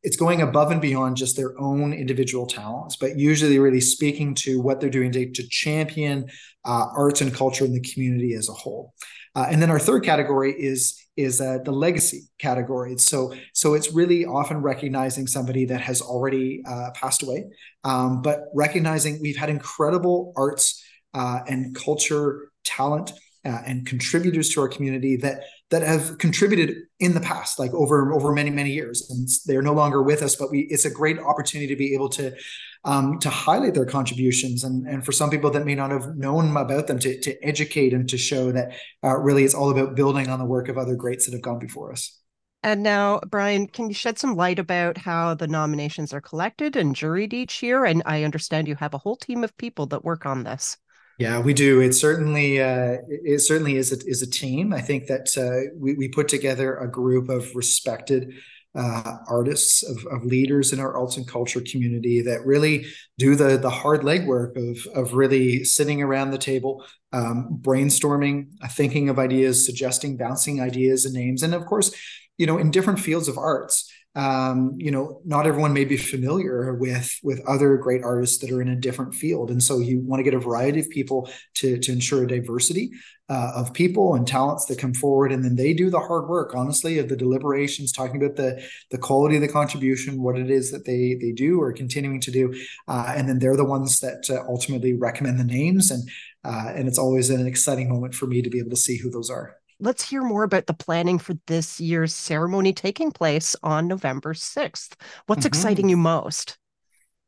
it's 0.03 0.17
going 0.17 0.41
above 0.41 0.71
and 0.71 0.81
beyond 0.81 1.15
just 1.15 1.35
their 1.37 1.59
own 1.59 1.93
individual 1.93 2.47
talents 2.47 2.95
but 2.95 3.19
usually 3.19 3.59
really 3.59 3.81
speaking 3.81 4.33
to 4.33 4.59
what 4.59 4.79
they're 4.79 4.89
doing 4.89 5.11
to, 5.11 5.29
to 5.31 5.47
champion 5.47 6.27
uh, 6.65 6.87
arts 6.95 7.21
and 7.21 7.35
culture 7.35 7.65
in 7.65 7.73
the 7.73 7.79
community 7.81 8.33
as 8.33 8.49
a 8.49 8.53
whole 8.53 8.95
uh, 9.35 9.47
and 9.49 9.61
then 9.61 9.69
our 9.69 9.79
third 9.79 10.03
category 10.03 10.53
is 10.53 10.97
is 11.17 11.41
uh, 11.41 11.59
the 11.63 11.71
legacy 11.71 12.21
category. 12.39 12.97
So 12.97 13.33
so 13.53 13.73
it's 13.73 13.91
really 13.93 14.25
often 14.25 14.61
recognizing 14.61 15.27
somebody 15.27 15.65
that 15.65 15.81
has 15.81 16.01
already 16.01 16.63
uh, 16.67 16.91
passed 16.93 17.23
away, 17.23 17.45
um, 17.83 18.21
but 18.21 18.45
recognizing 18.53 19.19
we've 19.21 19.37
had 19.37 19.49
incredible 19.49 20.33
arts 20.35 20.83
uh, 21.13 21.39
and 21.47 21.75
culture 21.75 22.51
talent. 22.63 23.11
Uh, 23.43 23.57
and 23.65 23.87
contributors 23.87 24.49
to 24.49 24.61
our 24.61 24.67
community 24.67 25.15
that 25.15 25.41
that 25.71 25.81
have 25.81 26.19
contributed 26.19 26.75
in 26.99 27.15
the 27.15 27.19
past, 27.19 27.57
like 27.57 27.73
over 27.73 28.13
over 28.13 28.31
many 28.31 28.51
many 28.51 28.69
years, 28.69 29.09
and 29.09 29.27
they're 29.47 29.63
no 29.63 29.73
longer 29.73 30.03
with 30.03 30.21
us. 30.21 30.35
But 30.35 30.51
we, 30.51 30.59
it's 30.69 30.85
a 30.85 30.91
great 30.91 31.17
opportunity 31.17 31.73
to 31.73 31.75
be 31.75 31.95
able 31.95 32.09
to 32.09 32.35
um, 32.83 33.19
to 33.19 33.29
highlight 33.29 33.73
their 33.73 33.85
contributions 33.85 34.63
and, 34.63 34.87
and 34.87 35.05
for 35.05 35.11
some 35.11 35.29
people 35.29 35.51
that 35.51 35.65
may 35.65 35.75
not 35.75 35.91
have 35.91 36.15
known 36.15 36.55
about 36.57 36.87
them 36.87 36.99
to, 36.99 37.19
to 37.21 37.45
educate 37.45 37.93
and 37.93 38.09
to 38.09 38.17
show 38.17 38.51
that 38.51 38.73
uh, 39.03 39.17
really 39.17 39.43
it's 39.43 39.53
all 39.53 39.69
about 39.69 39.95
building 39.95 40.29
on 40.29 40.39
the 40.39 40.45
work 40.45 40.67
of 40.67 40.77
other 40.77 40.95
greats 40.95 41.25
that 41.25 41.33
have 41.33 41.41
gone 41.41 41.59
before 41.59 41.91
us. 41.91 42.17
And 42.63 42.83
now, 42.83 43.19
Bryan, 43.27 43.67
can 43.67 43.87
you 43.87 43.93
shed 43.93 44.19
some 44.19 44.35
light 44.35 44.59
about 44.59 44.97
how 44.97 45.33
the 45.33 45.47
nominations 45.47 46.13
are 46.13 46.21
collected 46.21 46.75
and 46.75 46.95
juried 46.95 47.33
each 47.33 47.63
year? 47.63 47.85
And 47.85 48.03
I 48.05 48.23
understand 48.23 48.67
you 48.67 48.75
have 48.75 48.93
a 48.93 48.99
whole 48.99 49.15
team 49.15 49.43
of 49.43 49.57
people 49.57 49.87
that 49.87 50.03
work 50.03 50.25
on 50.25 50.43
this. 50.43 50.77
Yeah, 51.17 51.39
we 51.39 51.53
do. 51.53 51.81
It 51.81 51.93
certainly 51.93 52.61
uh, 52.61 52.97
it 53.07 53.41
certainly 53.41 53.77
is 53.77 53.91
a, 53.91 53.97
is 54.07 54.23
a 54.23 54.29
team. 54.29 54.73
I 54.73 54.81
think 54.81 55.07
that 55.07 55.37
uh, 55.37 55.75
we 55.75 55.93
we 55.93 56.07
put 56.07 56.27
together 56.27 56.77
a 56.77 56.89
group 56.89 57.29
of 57.29 57.53
respected 57.55 58.33
uh, 58.73 59.17
artists 59.27 59.83
of, 59.83 59.97
of 60.11 60.23
leaders 60.23 60.71
in 60.71 60.79
our 60.79 60.95
arts 60.95 61.17
and 61.17 61.27
culture 61.27 61.61
community 61.69 62.21
that 62.21 62.45
really 62.45 62.85
do 63.17 63.35
the 63.35 63.57
the 63.57 63.69
hard 63.69 64.01
legwork 64.01 64.55
of 64.55 64.85
of 64.93 65.13
really 65.13 65.63
sitting 65.63 66.01
around 66.01 66.31
the 66.31 66.37
table, 66.37 66.85
um, 67.11 67.59
brainstorming, 67.61 68.47
uh, 68.61 68.67
thinking 68.67 69.09
of 69.09 69.19
ideas, 69.19 69.65
suggesting, 69.65 70.17
bouncing 70.17 70.61
ideas 70.61 71.05
and 71.05 71.13
names, 71.13 71.43
and 71.43 71.53
of 71.53 71.65
course, 71.65 71.93
you 72.37 72.45
know, 72.45 72.57
in 72.57 72.71
different 72.71 72.99
fields 72.99 73.27
of 73.27 73.37
arts 73.37 73.91
um, 74.13 74.75
you 74.77 74.91
know, 74.91 75.21
not 75.23 75.47
everyone 75.47 75.71
may 75.71 75.85
be 75.85 75.95
familiar 75.95 76.73
with 76.73 77.17
with 77.23 77.41
other 77.47 77.77
great 77.77 78.03
artists 78.03 78.39
that 78.39 78.51
are 78.51 78.61
in 78.61 78.67
a 78.67 78.75
different 78.75 79.15
field, 79.15 79.49
and 79.49 79.63
so 79.63 79.79
you 79.79 79.99
want 80.01 80.19
to 80.19 80.23
get 80.23 80.33
a 80.33 80.39
variety 80.39 80.81
of 80.81 80.89
people 80.89 81.29
to 81.55 81.77
to 81.77 81.91
ensure 81.93 82.23
a 82.23 82.27
diversity 82.27 82.91
uh, 83.29 83.53
of 83.55 83.73
people 83.73 84.15
and 84.15 84.27
talents 84.27 84.65
that 84.65 84.77
come 84.77 84.93
forward, 84.93 85.31
and 85.31 85.45
then 85.45 85.55
they 85.55 85.73
do 85.73 85.89
the 85.89 85.99
hard 85.99 86.27
work, 86.27 86.53
honestly, 86.53 86.99
of 86.99 87.07
the 87.07 87.15
deliberations, 87.15 87.93
talking 87.93 88.21
about 88.21 88.35
the 88.35 88.61
the 88.89 88.97
quality 88.97 89.35
of 89.35 89.41
the 89.41 89.47
contribution, 89.47 90.21
what 90.21 90.37
it 90.37 90.51
is 90.51 90.71
that 90.71 90.85
they 90.85 91.15
they 91.21 91.31
do 91.31 91.61
or 91.61 91.71
continuing 91.71 92.19
to 92.19 92.31
do, 92.31 92.53
uh, 92.89 93.13
and 93.15 93.29
then 93.29 93.39
they're 93.39 93.55
the 93.55 93.63
ones 93.63 94.01
that 94.01 94.29
uh, 94.29 94.43
ultimately 94.49 94.93
recommend 94.93 95.39
the 95.39 95.45
names, 95.45 95.89
and 95.89 96.09
uh, 96.43 96.73
and 96.75 96.89
it's 96.89 96.99
always 96.99 97.29
an 97.29 97.47
exciting 97.47 97.87
moment 97.87 98.13
for 98.13 98.27
me 98.27 98.41
to 98.41 98.49
be 98.49 98.59
able 98.59 98.71
to 98.71 98.75
see 98.75 98.97
who 98.97 99.09
those 99.09 99.29
are 99.29 99.60
let's 99.81 100.07
hear 100.07 100.21
more 100.23 100.43
about 100.43 100.67
the 100.67 100.73
planning 100.73 101.19
for 101.19 101.33
this 101.47 101.79
year's 101.79 102.13
ceremony 102.13 102.71
taking 102.71 103.11
place 103.11 103.55
on 103.63 103.87
November 103.87 104.33
6th. 104.33 104.93
What's 105.25 105.41
mm-hmm. 105.41 105.47
exciting 105.47 105.89
you 105.89 105.97
most? 105.97 106.57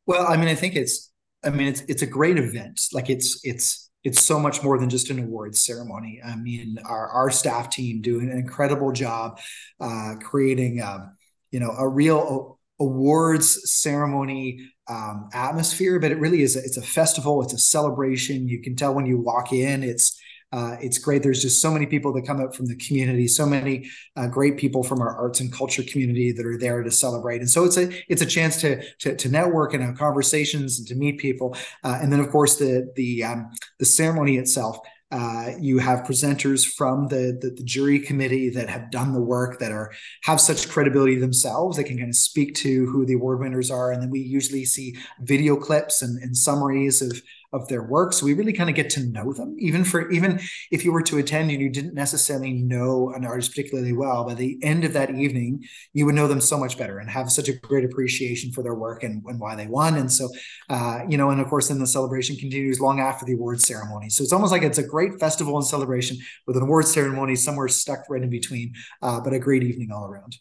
Well, 0.06 0.26
I 0.26 0.36
mean, 0.36 0.48
I 0.48 0.54
think 0.54 0.76
it's 0.76 1.10
I 1.44 1.50
mean, 1.50 1.68
it's 1.68 1.82
it's 1.82 2.02
a 2.02 2.06
great 2.06 2.38
event. 2.38 2.80
Like 2.92 3.10
it's 3.10 3.40
it's 3.44 3.90
it's 4.02 4.24
so 4.24 4.38
much 4.38 4.62
more 4.62 4.78
than 4.78 4.90
just 4.90 5.10
an 5.10 5.18
awards 5.18 5.64
ceremony. 5.64 6.20
I 6.24 6.36
mean, 6.36 6.78
our 6.84 7.08
our 7.08 7.30
staff 7.30 7.70
team 7.70 8.00
doing 8.00 8.30
an 8.30 8.38
incredible 8.38 8.92
job 8.92 9.38
uh, 9.80 10.14
creating, 10.22 10.80
um, 10.80 11.16
you 11.50 11.60
know, 11.60 11.70
a 11.70 11.88
real 11.88 12.58
awards 12.80 13.70
ceremony 13.70 14.70
um, 14.88 15.28
atmosphere. 15.32 15.98
But 15.98 16.12
it 16.12 16.18
really 16.18 16.42
is 16.42 16.56
a, 16.56 16.60
it's 16.60 16.76
a 16.76 16.82
festival. 16.82 17.42
It's 17.42 17.54
a 17.54 17.58
celebration. 17.58 18.48
You 18.48 18.60
can 18.62 18.74
tell 18.74 18.94
when 18.94 19.06
you 19.06 19.18
walk 19.18 19.52
in. 19.52 19.82
It's 19.82 20.18
uh, 20.54 20.76
it's 20.80 20.98
great. 20.98 21.20
There's 21.20 21.42
just 21.42 21.60
so 21.60 21.68
many 21.68 21.84
people 21.84 22.12
that 22.12 22.24
come 22.24 22.40
up 22.40 22.54
from 22.54 22.66
the 22.66 22.76
community, 22.76 23.26
so 23.26 23.44
many 23.44 23.90
uh, 24.14 24.28
great 24.28 24.56
people 24.56 24.84
from 24.84 25.00
our 25.00 25.16
arts 25.16 25.40
and 25.40 25.52
culture 25.52 25.82
community 25.82 26.30
that 26.30 26.46
are 26.46 26.56
there 26.56 26.80
to 26.84 26.92
celebrate. 26.92 27.40
And 27.40 27.50
so 27.50 27.64
it's 27.64 27.76
a 27.76 27.90
it's 28.08 28.22
a 28.22 28.26
chance 28.26 28.60
to 28.60 28.80
to, 29.00 29.16
to 29.16 29.28
network 29.28 29.74
and 29.74 29.82
have 29.82 29.98
conversations 29.98 30.78
and 30.78 30.86
to 30.86 30.94
meet 30.94 31.18
people. 31.18 31.56
Uh, 31.82 31.98
and 32.00 32.12
then 32.12 32.20
of 32.20 32.30
course 32.30 32.54
the 32.56 32.92
the 32.94 33.24
um, 33.24 33.50
the 33.80 33.84
ceremony 33.84 34.36
itself. 34.36 34.78
Uh, 35.10 35.52
you 35.60 35.78
have 35.78 36.00
presenters 36.00 36.66
from 36.66 37.06
the, 37.06 37.38
the, 37.40 37.50
the 37.50 37.62
jury 37.62 38.00
committee 38.00 38.48
that 38.48 38.68
have 38.68 38.90
done 38.90 39.12
the 39.12 39.20
work 39.20 39.60
that 39.60 39.70
are 39.70 39.92
have 40.22 40.40
such 40.40 40.68
credibility 40.68 41.14
themselves. 41.14 41.76
They 41.76 41.84
can 41.84 41.98
kind 41.98 42.08
of 42.08 42.16
speak 42.16 42.54
to 42.56 42.86
who 42.86 43.06
the 43.06 43.14
award 43.14 43.38
winners 43.38 43.70
are, 43.70 43.92
and 43.92 44.02
then 44.02 44.10
we 44.10 44.20
usually 44.20 44.64
see 44.64 44.96
video 45.20 45.54
clips 45.56 46.02
and, 46.02 46.20
and 46.20 46.36
summaries 46.36 47.00
of 47.00 47.22
of 47.54 47.68
their 47.68 47.82
work. 47.82 48.12
So 48.12 48.26
we 48.26 48.34
really 48.34 48.52
kind 48.52 48.68
of 48.68 48.76
get 48.76 48.90
to 48.90 49.04
know 49.06 49.32
them. 49.32 49.56
Even 49.58 49.84
for 49.84 50.10
even 50.10 50.40
if 50.70 50.84
you 50.84 50.92
were 50.92 51.02
to 51.02 51.18
attend 51.18 51.50
and 51.50 51.60
you 51.60 51.70
didn't 51.70 51.94
necessarily 51.94 52.52
know 52.52 53.12
an 53.14 53.24
artist 53.24 53.50
particularly 53.50 53.92
well, 53.92 54.24
by 54.24 54.34
the 54.34 54.58
end 54.62 54.84
of 54.84 54.92
that 54.92 55.14
evening, 55.14 55.64
you 55.92 56.04
would 56.04 56.16
know 56.16 56.26
them 56.26 56.40
so 56.40 56.58
much 56.58 56.76
better 56.76 56.98
and 56.98 57.08
have 57.08 57.30
such 57.30 57.48
a 57.48 57.52
great 57.52 57.84
appreciation 57.84 58.52
for 58.52 58.62
their 58.62 58.74
work 58.74 59.04
and, 59.04 59.22
and 59.26 59.38
why 59.38 59.54
they 59.54 59.68
won. 59.68 59.96
And 59.96 60.12
so, 60.12 60.28
uh, 60.68 61.00
you 61.08 61.16
know, 61.16 61.30
and 61.30 61.40
of 61.40 61.48
course, 61.48 61.68
then 61.68 61.78
the 61.78 61.86
celebration 61.86 62.36
continues 62.36 62.80
long 62.80 63.00
after 63.00 63.24
the 63.24 63.34
award 63.34 63.60
ceremony. 63.60 64.10
So 64.10 64.24
it's 64.24 64.32
almost 64.32 64.52
like 64.52 64.62
it's 64.62 64.78
a 64.78 64.86
great 64.86 65.20
festival 65.20 65.56
and 65.56 65.66
celebration 65.66 66.18
with 66.46 66.56
an 66.56 66.62
award 66.64 66.86
ceremony 66.86 67.36
somewhere 67.36 67.68
stuck 67.68 68.00
right 68.10 68.22
in 68.22 68.30
between, 68.30 68.74
uh, 69.00 69.20
but 69.20 69.32
a 69.32 69.38
great 69.38 69.62
evening 69.62 69.90
all 69.92 70.06
around. 70.06 70.36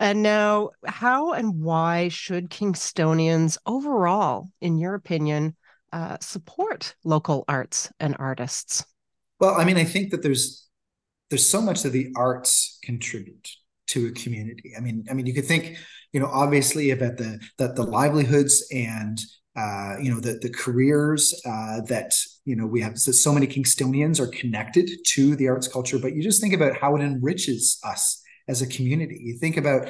And 0.00 0.22
now, 0.22 0.70
how 0.84 1.32
and 1.32 1.62
why 1.62 2.08
should 2.08 2.50
Kingstonians 2.50 3.58
overall, 3.64 4.48
in 4.60 4.76
your 4.76 4.94
opinion, 4.94 5.56
uh, 5.94 6.16
support 6.20 6.96
local 7.04 7.44
arts 7.46 7.90
and 8.00 8.16
artists? 8.18 8.84
Well, 9.38 9.54
I 9.54 9.64
mean, 9.64 9.76
I 9.76 9.84
think 9.84 10.10
that 10.10 10.22
there's 10.22 10.66
there's 11.30 11.48
so 11.48 11.62
much 11.62 11.82
that 11.82 11.90
the 11.90 12.12
arts 12.16 12.78
contribute 12.82 13.48
to 13.86 14.08
a 14.08 14.10
community. 14.12 14.72
I 14.76 14.80
mean, 14.80 15.04
I 15.10 15.14
mean, 15.14 15.26
you 15.26 15.32
could 15.32 15.46
think, 15.46 15.78
you 16.12 16.20
know, 16.20 16.26
obviously 16.26 16.90
about 16.90 17.16
the 17.16 17.40
that 17.58 17.76
the 17.76 17.84
livelihoods 17.84 18.66
and 18.72 19.18
uh, 19.56 19.94
you 20.02 20.12
know 20.12 20.18
the 20.18 20.38
the 20.42 20.50
careers 20.50 21.32
uh, 21.46 21.80
that 21.82 22.12
you 22.44 22.56
know 22.56 22.66
we 22.66 22.80
have. 22.80 22.98
So, 22.98 23.12
so 23.12 23.32
many 23.32 23.46
Kingstonians 23.46 24.18
are 24.18 24.26
connected 24.26 24.90
to 25.14 25.36
the 25.36 25.48
arts 25.48 25.68
culture, 25.68 26.00
but 26.00 26.14
you 26.14 26.24
just 26.24 26.40
think 26.40 26.54
about 26.54 26.76
how 26.76 26.96
it 26.96 27.02
enriches 27.02 27.78
us 27.84 28.20
as 28.48 28.62
a 28.62 28.66
community. 28.66 29.20
You 29.22 29.38
think 29.38 29.56
about 29.56 29.88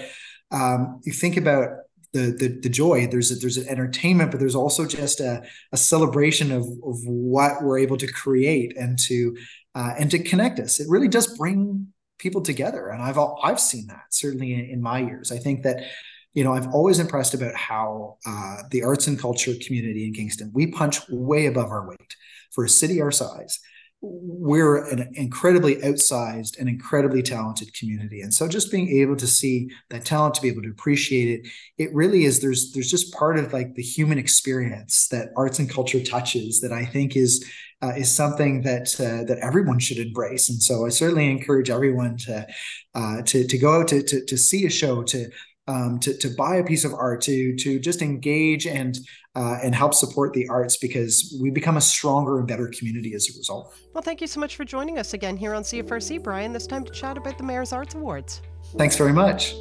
um, 0.50 1.00
you 1.04 1.12
think 1.12 1.38
about 1.38 1.70
the 2.14 2.34
the, 2.38 2.60
the 2.62 2.68
joy. 2.70 3.06
There's 3.06 3.30
a, 3.30 3.34
there's 3.34 3.58
an 3.58 3.68
entertainment, 3.68 4.30
but 4.30 4.40
there's 4.40 4.54
also 4.54 4.86
just 4.86 5.20
a, 5.20 5.42
a 5.72 5.76
celebration 5.76 6.50
of 6.50 6.62
of 6.62 6.96
what 7.04 7.62
we're 7.62 7.78
able 7.78 7.98
to 7.98 8.06
create 8.06 8.74
and 8.78 8.98
to 9.00 9.36
uh, 9.74 9.92
and 9.98 10.10
to 10.12 10.18
connect 10.18 10.58
us. 10.60 10.80
It 10.80 10.88
really 10.88 11.08
does 11.08 11.36
bring 11.36 11.88
people 12.18 12.40
together, 12.40 12.88
and 12.88 13.02
I've 13.02 13.18
I've 13.18 13.60
seen 13.60 13.88
that 13.88 14.06
certainly 14.10 14.54
in, 14.54 14.64
in 14.70 14.82
my 14.82 15.00
years. 15.00 15.30
I 15.30 15.38
think 15.38 15.64
that 15.64 15.84
you 16.32 16.42
know, 16.42 16.52
I've 16.52 16.74
always 16.74 16.98
impressed 16.98 17.34
about 17.34 17.54
how 17.54 18.18
uh, 18.26 18.62
the 18.70 18.82
arts 18.82 19.06
and 19.06 19.18
culture 19.18 19.54
community 19.64 20.04
in 20.04 20.12
Kingston, 20.12 20.50
we 20.52 20.66
punch 20.66 20.98
way 21.08 21.46
above 21.46 21.70
our 21.70 21.88
weight 21.88 22.16
for 22.50 22.64
a 22.64 22.68
city 22.68 23.00
our 23.00 23.12
size 23.12 23.60
we're 24.06 24.84
an 24.90 25.10
incredibly 25.14 25.76
outsized 25.76 26.58
and 26.58 26.68
incredibly 26.68 27.22
talented 27.22 27.72
community. 27.72 28.20
And 28.20 28.32
so 28.32 28.46
just 28.46 28.70
being 28.70 28.88
able 29.00 29.16
to 29.16 29.26
see 29.26 29.70
that 29.90 30.04
talent 30.04 30.34
to 30.34 30.42
be 30.42 30.48
able 30.48 30.62
to 30.62 30.70
appreciate 30.70 31.28
it 31.28 31.50
it 31.78 31.94
really 31.94 32.24
is 32.24 32.40
there's 32.40 32.72
there's 32.72 32.90
just 32.90 33.12
part 33.14 33.38
of 33.38 33.52
like 33.52 33.74
the 33.74 33.82
human 33.82 34.18
experience 34.18 35.08
that 35.08 35.30
arts 35.36 35.58
and 35.58 35.70
culture 35.70 36.02
touches 36.02 36.60
that 36.60 36.72
i 36.72 36.84
think 36.84 37.16
is 37.16 37.44
uh, 37.82 37.92
is 37.96 38.10
something 38.10 38.62
that 38.62 38.94
uh, 39.00 39.24
that 39.24 39.38
everyone 39.42 39.78
should 39.78 39.98
embrace. 39.98 40.48
And 40.48 40.62
so 40.62 40.86
i 40.86 40.88
certainly 40.88 41.30
encourage 41.30 41.70
everyone 41.70 42.16
to 42.18 42.46
uh, 42.94 43.22
to 43.22 43.46
to 43.46 43.58
go 43.58 43.80
out 43.80 43.88
to, 43.88 44.02
to 44.02 44.24
to 44.24 44.36
see 44.38 44.64
a 44.64 44.70
show 44.70 45.02
to 45.04 45.28
um, 45.66 45.98
to, 46.00 46.16
to 46.18 46.28
buy 46.28 46.56
a 46.56 46.64
piece 46.64 46.84
of 46.84 46.94
art, 46.94 47.22
to 47.22 47.56
to 47.56 47.78
just 47.78 48.02
engage 48.02 48.66
and 48.66 48.98
uh, 49.36 49.58
and 49.62 49.74
help 49.74 49.94
support 49.94 50.32
the 50.32 50.48
arts 50.48 50.76
because 50.76 51.36
we 51.40 51.50
become 51.50 51.76
a 51.76 51.80
stronger 51.80 52.38
and 52.38 52.46
better 52.46 52.68
community 52.68 53.14
as 53.14 53.28
a 53.34 53.38
result. 53.38 53.74
Well, 53.92 54.02
thank 54.02 54.20
you 54.20 54.26
so 54.26 54.40
much 54.40 54.56
for 54.56 54.64
joining 54.64 54.98
us 54.98 55.14
again 55.14 55.36
here 55.36 55.54
on 55.54 55.62
CFRC, 55.62 56.22
Bryan. 56.22 56.52
This 56.52 56.66
time 56.66 56.84
to 56.84 56.92
chat 56.92 57.16
about 57.16 57.38
the 57.38 57.44
Mayor's 57.44 57.72
Arts 57.72 57.94
Awards. 57.94 58.42
Thanks 58.76 58.96
very 58.96 59.12
much. 59.12 59.54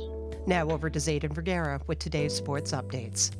Now 0.45 0.69
over 0.69 0.89
to 0.89 0.99
Zayden 0.99 1.33
Vergara 1.33 1.81
with 1.87 1.99
today's 1.99 2.33
sports 2.33 2.71
updates. 2.71 3.31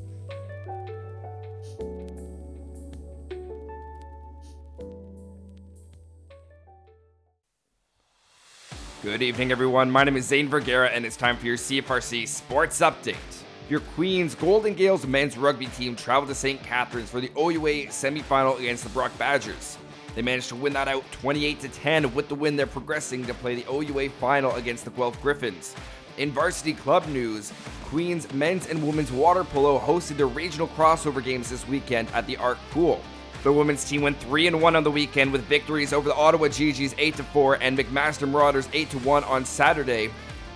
Good 9.02 9.20
evening, 9.20 9.52
everyone. 9.52 9.90
My 9.90 10.02
name 10.02 10.16
is 10.16 10.24
Zane 10.24 10.48
Vergara, 10.48 10.88
and 10.88 11.04
it's 11.04 11.14
time 11.14 11.36
for 11.36 11.44
your 11.44 11.58
CFRC 11.58 12.26
Sports 12.26 12.80
Update. 12.80 13.33
Your 13.70 13.80
Queens 13.80 14.34
Golden 14.34 14.74
Gaels 14.74 15.06
men's 15.06 15.38
rugby 15.38 15.66
team 15.68 15.96
traveled 15.96 16.28
to 16.28 16.34
St. 16.34 16.62
Catharines 16.62 17.08
for 17.08 17.20
the 17.20 17.30
OUA 17.34 17.86
semifinal 17.86 18.58
against 18.58 18.84
the 18.84 18.90
Brock 18.90 19.16
Badgers. 19.16 19.78
They 20.14 20.20
managed 20.20 20.50
to 20.50 20.56
win 20.56 20.74
that 20.74 20.86
out 20.86 21.10
28 21.12 21.60
to 21.60 21.68
10. 21.68 22.14
With 22.14 22.28
the 22.28 22.34
win, 22.34 22.56
they're 22.56 22.66
progressing 22.66 23.24
to 23.24 23.32
play 23.32 23.54
the 23.54 23.64
OUA 23.72 24.10
final 24.10 24.54
against 24.56 24.84
the 24.84 24.90
Guelph 24.90 25.20
Griffins. 25.22 25.74
In 26.18 26.30
varsity 26.30 26.74
club 26.74 27.08
news, 27.08 27.54
Queens 27.84 28.30
men's 28.34 28.66
and 28.68 28.86
women's 28.86 29.10
water 29.10 29.44
polo 29.44 29.78
hosted 29.78 30.18
their 30.18 30.26
regional 30.26 30.68
crossover 30.68 31.24
games 31.24 31.48
this 31.48 31.66
weekend 31.66 32.08
at 32.12 32.26
the 32.26 32.36
Arc 32.36 32.58
Pool. 32.70 33.00
The 33.44 33.52
women's 33.52 33.88
team 33.88 34.02
went 34.02 34.18
3 34.18 34.46
and 34.46 34.60
1 34.60 34.76
on 34.76 34.84
the 34.84 34.90
weekend 34.90 35.32
with 35.32 35.42
victories 35.44 35.94
over 35.94 36.10
the 36.10 36.14
Ottawa 36.14 36.48
Gee-Gees 36.48 36.94
8 36.98 37.16
4 37.16 37.62
and 37.62 37.78
McMaster 37.78 38.30
Marauders 38.30 38.68
8 38.74 38.94
1 38.94 39.24
on 39.24 39.44
Saturday, 39.46 40.10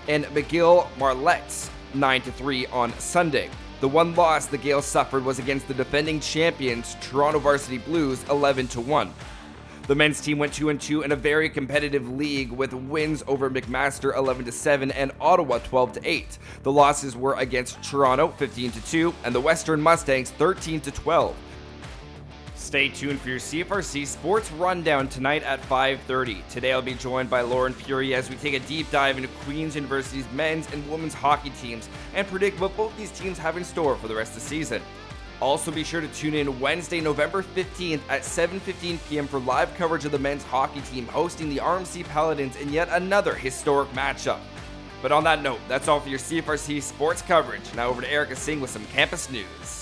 and 0.09 0.27
McGill 0.27 0.87
Martlets 0.99 1.71
9 1.95 2.21
3 2.23 2.67
on 2.67 2.93
Sunday. 2.99 3.51
The 3.81 3.89
one 3.89 4.15
loss 4.15 4.47
the 4.47 4.59
Gaels 4.59 4.85
suffered 4.85 5.25
was 5.25 5.39
against 5.39 5.69
the 5.69 5.75
defending 5.75 6.21
champions 6.21 6.97
Toronto 7.01 7.39
Varsity 7.39 7.79
Blues 7.79 8.25
11 8.29 8.67
1. 8.67 9.13
The 9.89 9.95
men's 9.95 10.21
team 10.21 10.37
went 10.37 10.53
2 10.53 10.77
2 10.77 11.03
in 11.03 11.13
a 11.13 11.17
very 11.17 11.49
competitive 11.49 12.11
league 12.11 12.53
with 12.53 12.75
wins 12.75 13.23
over 13.27 13.49
McMaster 13.49 14.15
11 14.17 14.53
7 14.53 14.91
and 14.91 15.13
Ottawa 15.21 15.59
12 15.59 15.99
8. 16.05 16.39
The 16.63 16.73
losses 16.73 17.17
were 17.17 17.35
against 17.35 17.83
Toronto 17.83 18.29
15 18.29 18.73
2 18.73 19.15
and 19.25 19.35
the 19.35 19.41
Western 19.41 19.81
Mustangs 19.81 20.31
13 20.33 20.81
12. 20.81 21.37
Stay 22.69 22.91
tuned 22.91 23.19
for 23.19 23.31
your 23.31 23.39
CFRC 23.39 24.07
Sports 24.07 24.53
Rundown 24.53 25.09
tonight 25.09 25.43
at 25.43 25.59
5:30. 25.63 26.43
Today 26.51 26.75
I'll 26.75 26.83
be 26.83 26.93
joined 26.93 27.31
by 27.31 27.41
Lauren 27.41 27.73
Puri 27.73 28.15
as 28.15 28.29
we 28.29 28.37
take 28.37 28.53
a 28.53 28.59
deep 28.59 28.91
dive 28.91 29.17
into 29.17 29.31
Queen's 29.47 29.75
University's 29.75 30.27
men's 30.35 30.71
and 30.75 30.87
women's 30.91 31.15
hockey 31.15 31.49
teams 31.63 31.89
and 32.15 32.29
predict 32.29 32.61
what 32.61 32.77
both 32.77 32.95
these 32.99 33.11
teams 33.13 33.39
have 33.39 33.57
in 33.57 33.65
store 33.65 33.97
for 33.97 34.07
the 34.07 34.15
rest 34.15 34.37
of 34.37 34.43
the 34.43 34.49
season. 34.49 34.83
Also 35.41 35.71
be 35.71 35.83
sure 35.83 36.03
to 36.03 36.09
tune 36.09 36.35
in 36.35 36.61
Wednesday, 36.61 37.01
November 37.01 37.43
15th 37.43 38.03
at 38.11 38.21
7:15 38.21 38.99
p.m. 39.09 39.27
for 39.27 39.41
live 39.41 39.75
coverage 39.79 40.05
of 40.05 40.13
the 40.13 40.19
men's 40.19 40.45
hockey 40.45 40.83
team 40.83 41.07
hosting 41.07 41.49
the 41.49 41.63
RMC 41.63 42.05
Paladins 42.05 42.57
in 42.57 42.71
yet 42.71 42.91
another 42.91 43.35
historic 43.35 43.91
matchup. 43.93 44.41
But 45.01 45.11
on 45.11 45.25
that 45.25 45.41
note, 45.41 45.61
that's 45.69 45.89
all 45.89 46.01
for 46.01 46.11
your 46.11 46.19
CFRC 46.19 46.83
sports 46.83 47.23
coverage. 47.23 47.73
Now 47.75 47.89
over 47.89 48.03
to 48.03 48.13
Erica 48.13 48.37
Singh 48.37 48.61
with 48.61 48.69
some 48.69 48.85
campus 48.93 49.31
news. 49.31 49.78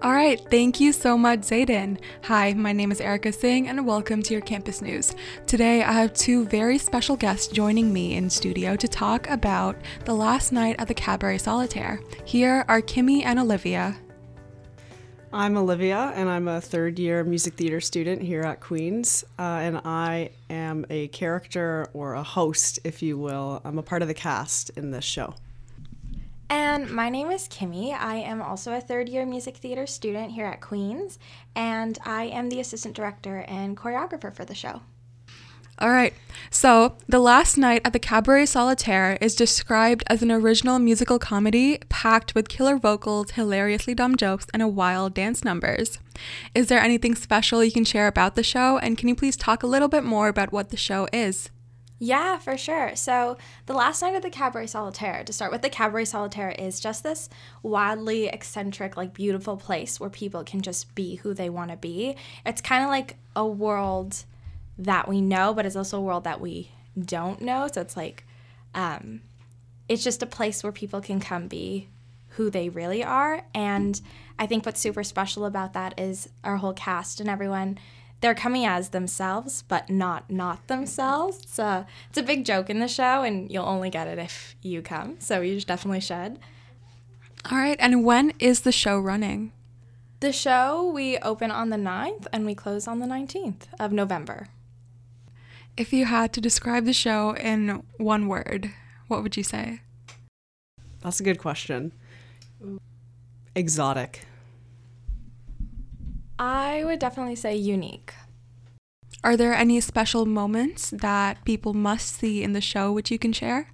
All 0.00 0.12
right, 0.12 0.40
thank 0.48 0.78
you 0.78 0.92
so 0.92 1.18
much, 1.18 1.40
Zayden. 1.40 1.98
Hi, 2.22 2.52
my 2.52 2.72
name 2.72 2.92
is 2.92 3.00
Erica 3.00 3.32
Singh, 3.32 3.66
and 3.66 3.84
welcome 3.84 4.22
to 4.22 4.32
your 4.32 4.40
campus 4.40 4.80
news. 4.80 5.12
Today, 5.48 5.82
I 5.82 5.90
have 5.90 6.14
two 6.14 6.46
very 6.46 6.78
special 6.78 7.16
guests 7.16 7.48
joining 7.48 7.92
me 7.92 8.14
in 8.14 8.30
studio 8.30 8.76
to 8.76 8.86
talk 8.86 9.28
about 9.28 9.74
the 10.04 10.14
last 10.14 10.52
night 10.52 10.76
at 10.78 10.86
the 10.86 10.94
Cabaret 10.94 11.38
Solitaire. 11.38 12.00
Here 12.24 12.64
are 12.68 12.80
Kimmy 12.80 13.24
and 13.24 13.40
Olivia. 13.40 13.96
I'm 15.32 15.56
Olivia, 15.56 16.12
and 16.14 16.28
I'm 16.28 16.46
a 16.46 16.60
third 16.60 17.00
year 17.00 17.24
music 17.24 17.54
theater 17.54 17.80
student 17.80 18.22
here 18.22 18.42
at 18.42 18.60
Queen's. 18.60 19.24
Uh, 19.36 19.42
and 19.42 19.78
I 19.78 20.30
am 20.48 20.86
a 20.90 21.08
character 21.08 21.88
or 21.92 22.14
a 22.14 22.22
host, 22.22 22.78
if 22.84 23.02
you 23.02 23.18
will. 23.18 23.60
I'm 23.64 23.78
a 23.78 23.82
part 23.82 24.02
of 24.02 24.08
the 24.08 24.14
cast 24.14 24.70
in 24.76 24.92
this 24.92 25.04
show. 25.04 25.34
And 26.50 26.90
my 26.90 27.10
name 27.10 27.30
is 27.30 27.48
Kimmy. 27.48 27.92
I 27.92 28.16
am 28.16 28.40
also 28.40 28.72
a 28.72 28.80
third 28.80 29.08
year 29.08 29.26
music 29.26 29.56
theater 29.56 29.86
student 29.86 30.32
here 30.32 30.46
at 30.46 30.60
Queen's, 30.60 31.18
and 31.54 31.98
I 32.04 32.24
am 32.24 32.48
the 32.48 32.60
assistant 32.60 32.94
director 32.94 33.44
and 33.48 33.76
choreographer 33.76 34.34
for 34.34 34.44
the 34.44 34.54
show. 34.54 34.80
All 35.80 35.90
right, 35.90 36.12
so 36.50 36.96
The 37.08 37.20
Last 37.20 37.56
Night 37.56 37.82
at 37.84 37.92
the 37.92 38.00
Cabaret 38.00 38.46
Solitaire 38.46 39.16
is 39.20 39.36
described 39.36 40.02
as 40.08 40.22
an 40.22 40.32
original 40.32 40.80
musical 40.80 41.20
comedy 41.20 41.78
packed 41.88 42.34
with 42.34 42.48
killer 42.48 42.78
vocals, 42.78 43.32
hilariously 43.32 43.94
dumb 43.94 44.16
jokes, 44.16 44.46
and 44.52 44.60
a 44.60 44.66
wild 44.66 45.14
dance 45.14 45.44
numbers. 45.44 46.00
Is 46.52 46.66
there 46.66 46.80
anything 46.80 47.14
special 47.14 47.62
you 47.62 47.70
can 47.70 47.84
share 47.84 48.08
about 48.08 48.34
the 48.34 48.42
show? 48.42 48.78
And 48.78 48.98
can 48.98 49.08
you 49.08 49.14
please 49.14 49.36
talk 49.36 49.62
a 49.62 49.68
little 49.68 49.86
bit 49.86 50.02
more 50.02 50.26
about 50.26 50.50
what 50.50 50.70
the 50.70 50.76
show 50.76 51.06
is? 51.12 51.50
Yeah, 51.98 52.38
for 52.38 52.56
sure. 52.56 52.94
So, 52.94 53.36
the 53.66 53.72
last 53.72 54.02
night 54.02 54.14
of 54.14 54.22
the 54.22 54.30
Cabaret 54.30 54.68
Solitaire, 54.68 55.24
to 55.24 55.32
start 55.32 55.50
with, 55.50 55.62
the 55.62 55.70
Cabaret 55.70 56.04
Solitaire 56.04 56.52
is 56.52 56.78
just 56.78 57.02
this 57.02 57.28
wildly 57.62 58.26
eccentric, 58.28 58.96
like 58.96 59.12
beautiful 59.12 59.56
place 59.56 59.98
where 59.98 60.10
people 60.10 60.44
can 60.44 60.60
just 60.60 60.94
be 60.94 61.16
who 61.16 61.34
they 61.34 61.50
want 61.50 61.72
to 61.72 61.76
be. 61.76 62.16
It's 62.46 62.60
kind 62.60 62.84
of 62.84 62.90
like 62.90 63.16
a 63.34 63.44
world 63.44 64.24
that 64.78 65.08
we 65.08 65.20
know, 65.20 65.52
but 65.52 65.66
it's 65.66 65.74
also 65.74 65.98
a 65.98 66.02
world 66.02 66.22
that 66.24 66.40
we 66.40 66.70
don't 66.98 67.40
know. 67.40 67.68
So, 67.72 67.80
it's 67.80 67.96
like, 67.96 68.24
um, 68.76 69.22
it's 69.88 70.04
just 70.04 70.22
a 70.22 70.26
place 70.26 70.62
where 70.62 70.72
people 70.72 71.00
can 71.00 71.18
come 71.18 71.48
be 71.48 71.88
who 72.32 72.48
they 72.48 72.68
really 72.68 73.02
are. 73.02 73.42
And 73.54 74.00
I 74.38 74.46
think 74.46 74.64
what's 74.64 74.80
super 74.80 75.02
special 75.02 75.44
about 75.44 75.72
that 75.72 75.98
is 75.98 76.28
our 76.44 76.58
whole 76.58 76.74
cast 76.74 77.18
and 77.18 77.28
everyone 77.28 77.78
they're 78.20 78.34
coming 78.34 78.64
as 78.64 78.90
themselves, 78.90 79.62
but 79.68 79.88
not 79.88 80.30
not 80.30 80.66
themselves. 80.66 81.40
It's 81.42 81.58
a, 81.58 81.86
it's 82.08 82.18
a 82.18 82.22
big 82.22 82.44
joke 82.44 82.68
in 82.68 82.80
the 82.80 82.88
show, 82.88 83.22
and 83.22 83.50
you'll 83.50 83.66
only 83.66 83.90
get 83.90 84.08
it 84.08 84.18
if 84.18 84.56
you 84.62 84.82
come. 84.82 85.16
So 85.20 85.40
you 85.40 85.60
definitely 85.60 86.00
should. 86.00 86.38
All 87.50 87.58
right. 87.58 87.76
And 87.78 88.04
when 88.04 88.32
is 88.38 88.60
the 88.62 88.72
show 88.72 88.98
running? 88.98 89.52
The 90.20 90.32
show, 90.32 90.84
we 90.84 91.16
open 91.18 91.52
on 91.52 91.70
the 91.70 91.76
9th 91.76 92.26
and 92.32 92.44
we 92.44 92.54
close 92.54 92.88
on 92.88 92.98
the 92.98 93.06
19th 93.06 93.68
of 93.78 93.92
November. 93.92 94.48
If 95.76 95.92
you 95.92 96.06
had 96.06 96.32
to 96.32 96.40
describe 96.40 96.86
the 96.86 96.92
show 96.92 97.36
in 97.36 97.84
one 97.98 98.26
word, 98.26 98.72
what 99.06 99.22
would 99.22 99.36
you 99.36 99.44
say? 99.44 99.80
That's 101.02 101.20
a 101.20 101.22
good 101.22 101.38
question. 101.38 101.92
Exotic. 103.54 104.26
I 106.38 106.84
would 106.84 106.98
definitely 106.98 107.36
say 107.36 107.56
unique. 107.56 108.14
Are 109.24 109.36
there 109.36 109.54
any 109.54 109.80
special 109.80 110.24
moments 110.26 110.90
that 110.90 111.44
people 111.44 111.74
must 111.74 112.14
see 112.14 112.42
in 112.42 112.52
the 112.52 112.60
show 112.60 112.92
which 112.92 113.10
you 113.10 113.18
can 113.18 113.32
share? 113.32 113.68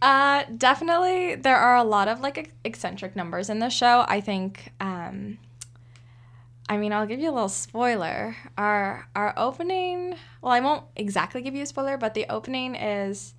Uh, 0.00 0.44
definitely 0.56 1.34
there 1.34 1.56
are 1.56 1.76
a 1.76 1.82
lot 1.82 2.06
of 2.06 2.20
like 2.20 2.52
eccentric 2.64 3.16
numbers 3.16 3.50
in 3.50 3.58
the 3.58 3.70
show. 3.70 4.04
I 4.06 4.20
think 4.20 4.72
um 4.80 5.38
I 6.68 6.78
mean, 6.78 6.92
I'll 6.92 7.06
give 7.06 7.20
you 7.20 7.30
a 7.30 7.32
little 7.32 7.48
spoiler. 7.48 8.36
Our 8.58 9.08
our 9.14 9.34
opening, 9.36 10.16
well, 10.42 10.52
I 10.52 10.60
won't 10.60 10.84
exactly 10.96 11.42
give 11.42 11.54
you 11.54 11.62
a 11.62 11.66
spoiler, 11.66 11.96
but 11.96 12.14
the 12.14 12.26
opening 12.28 12.74
is 12.74 13.34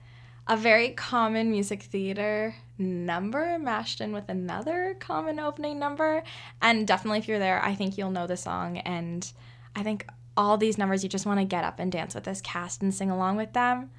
a 0.47 0.57
very 0.57 0.89
common 0.91 1.51
music 1.51 1.83
theater 1.83 2.55
number 2.77 3.57
mashed 3.59 4.01
in 4.01 4.11
with 4.11 4.29
another 4.29 4.95
common 4.99 5.39
opening 5.39 5.79
number. 5.79 6.23
And 6.61 6.87
definitely, 6.87 7.19
if 7.19 7.27
you're 7.27 7.39
there, 7.39 7.63
I 7.63 7.75
think 7.75 7.97
you'll 7.97 8.11
know 8.11 8.27
the 8.27 8.37
song. 8.37 8.77
And 8.79 9.31
I 9.75 9.83
think 9.83 10.07
all 10.35 10.57
these 10.57 10.77
numbers, 10.77 11.03
you 11.03 11.09
just 11.09 11.25
want 11.25 11.39
to 11.39 11.45
get 11.45 11.63
up 11.63 11.79
and 11.79 11.91
dance 11.91 12.15
with 12.15 12.23
this 12.23 12.41
cast 12.41 12.81
and 12.81 12.93
sing 12.93 13.09
along 13.09 13.37
with 13.37 13.53
them. 13.53 13.89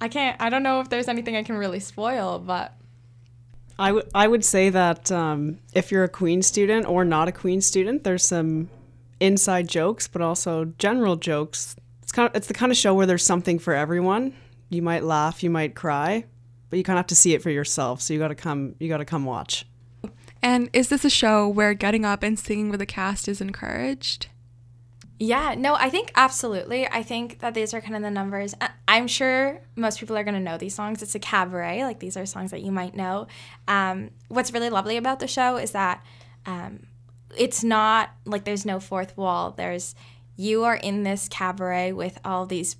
I 0.00 0.08
can't, 0.08 0.40
I 0.40 0.48
don't 0.48 0.62
know 0.62 0.80
if 0.80 0.88
there's 0.88 1.08
anything 1.08 1.36
I 1.36 1.42
can 1.42 1.56
really 1.56 1.80
spoil, 1.80 2.38
but. 2.38 2.74
I, 3.78 3.88
w- 3.88 4.08
I 4.14 4.26
would 4.26 4.44
say 4.44 4.70
that 4.70 5.10
um, 5.10 5.58
if 5.72 5.90
you're 5.90 6.04
a 6.04 6.08
Queen 6.08 6.42
student 6.42 6.86
or 6.86 7.04
not 7.04 7.28
a 7.28 7.32
Queen 7.32 7.60
student, 7.60 8.04
there's 8.04 8.24
some 8.24 8.70
inside 9.20 9.68
jokes, 9.68 10.08
but 10.08 10.22
also 10.22 10.66
general 10.78 11.16
jokes. 11.16 11.76
It's 12.02 12.12
kind 12.12 12.28
of 12.28 12.36
it's 12.36 12.46
the 12.46 12.54
kind 12.54 12.70
of 12.70 12.78
show 12.78 12.94
where 12.94 13.06
there's 13.06 13.24
something 13.24 13.58
for 13.58 13.74
everyone 13.74 14.34
you 14.68 14.82
might 14.82 15.04
laugh, 15.04 15.42
you 15.42 15.50
might 15.50 15.74
cry, 15.74 16.24
but 16.70 16.76
you 16.76 16.82
kind 16.82 16.96
of 16.98 17.00
have 17.00 17.08
to 17.08 17.16
see 17.16 17.34
it 17.34 17.42
for 17.42 17.50
yourself. 17.50 18.00
So 18.00 18.12
you 18.12 18.18
got 18.18 18.28
to 18.28 18.34
come, 18.34 18.74
you 18.78 18.88
got 18.88 18.98
to 18.98 19.04
come 19.04 19.24
watch. 19.24 19.66
And 20.42 20.68
is 20.72 20.88
this 20.88 21.04
a 21.04 21.10
show 21.10 21.48
where 21.48 21.72
getting 21.72 22.04
up 22.04 22.22
and 22.22 22.38
singing 22.38 22.68
with 22.68 22.80
the 22.80 22.86
cast 22.86 23.28
is 23.28 23.40
encouraged? 23.40 24.26
Yeah, 25.18 25.54
no, 25.56 25.74
I 25.74 25.90
think 25.90 26.10
absolutely. 26.16 26.86
I 26.88 27.02
think 27.02 27.38
that 27.38 27.54
these 27.54 27.72
are 27.72 27.80
kind 27.80 27.94
of 27.96 28.02
the 28.02 28.10
numbers. 28.10 28.54
I'm 28.88 29.06
sure 29.06 29.60
most 29.76 30.00
people 30.00 30.16
are 30.16 30.24
going 30.24 30.34
to 30.34 30.40
know 30.40 30.58
these 30.58 30.74
songs. 30.74 31.02
It's 31.02 31.14
a 31.14 31.20
cabaret. 31.20 31.84
Like, 31.84 32.00
these 32.00 32.16
are 32.16 32.26
songs 32.26 32.50
that 32.50 32.62
you 32.62 32.72
might 32.72 32.94
know. 32.94 33.28
Um, 33.68 34.10
what's 34.28 34.52
really 34.52 34.70
lovely 34.70 34.96
about 34.96 35.20
the 35.20 35.28
show 35.28 35.56
is 35.56 35.70
that 35.70 36.04
um, 36.46 36.88
it's 37.36 37.62
not 37.62 38.10
like 38.26 38.44
there's 38.44 38.66
no 38.66 38.80
fourth 38.80 39.16
wall. 39.16 39.52
There's, 39.52 39.94
you 40.36 40.64
are 40.64 40.76
in 40.76 41.04
this 41.04 41.28
cabaret 41.28 41.92
with 41.92 42.18
all 42.24 42.44
these 42.44 42.76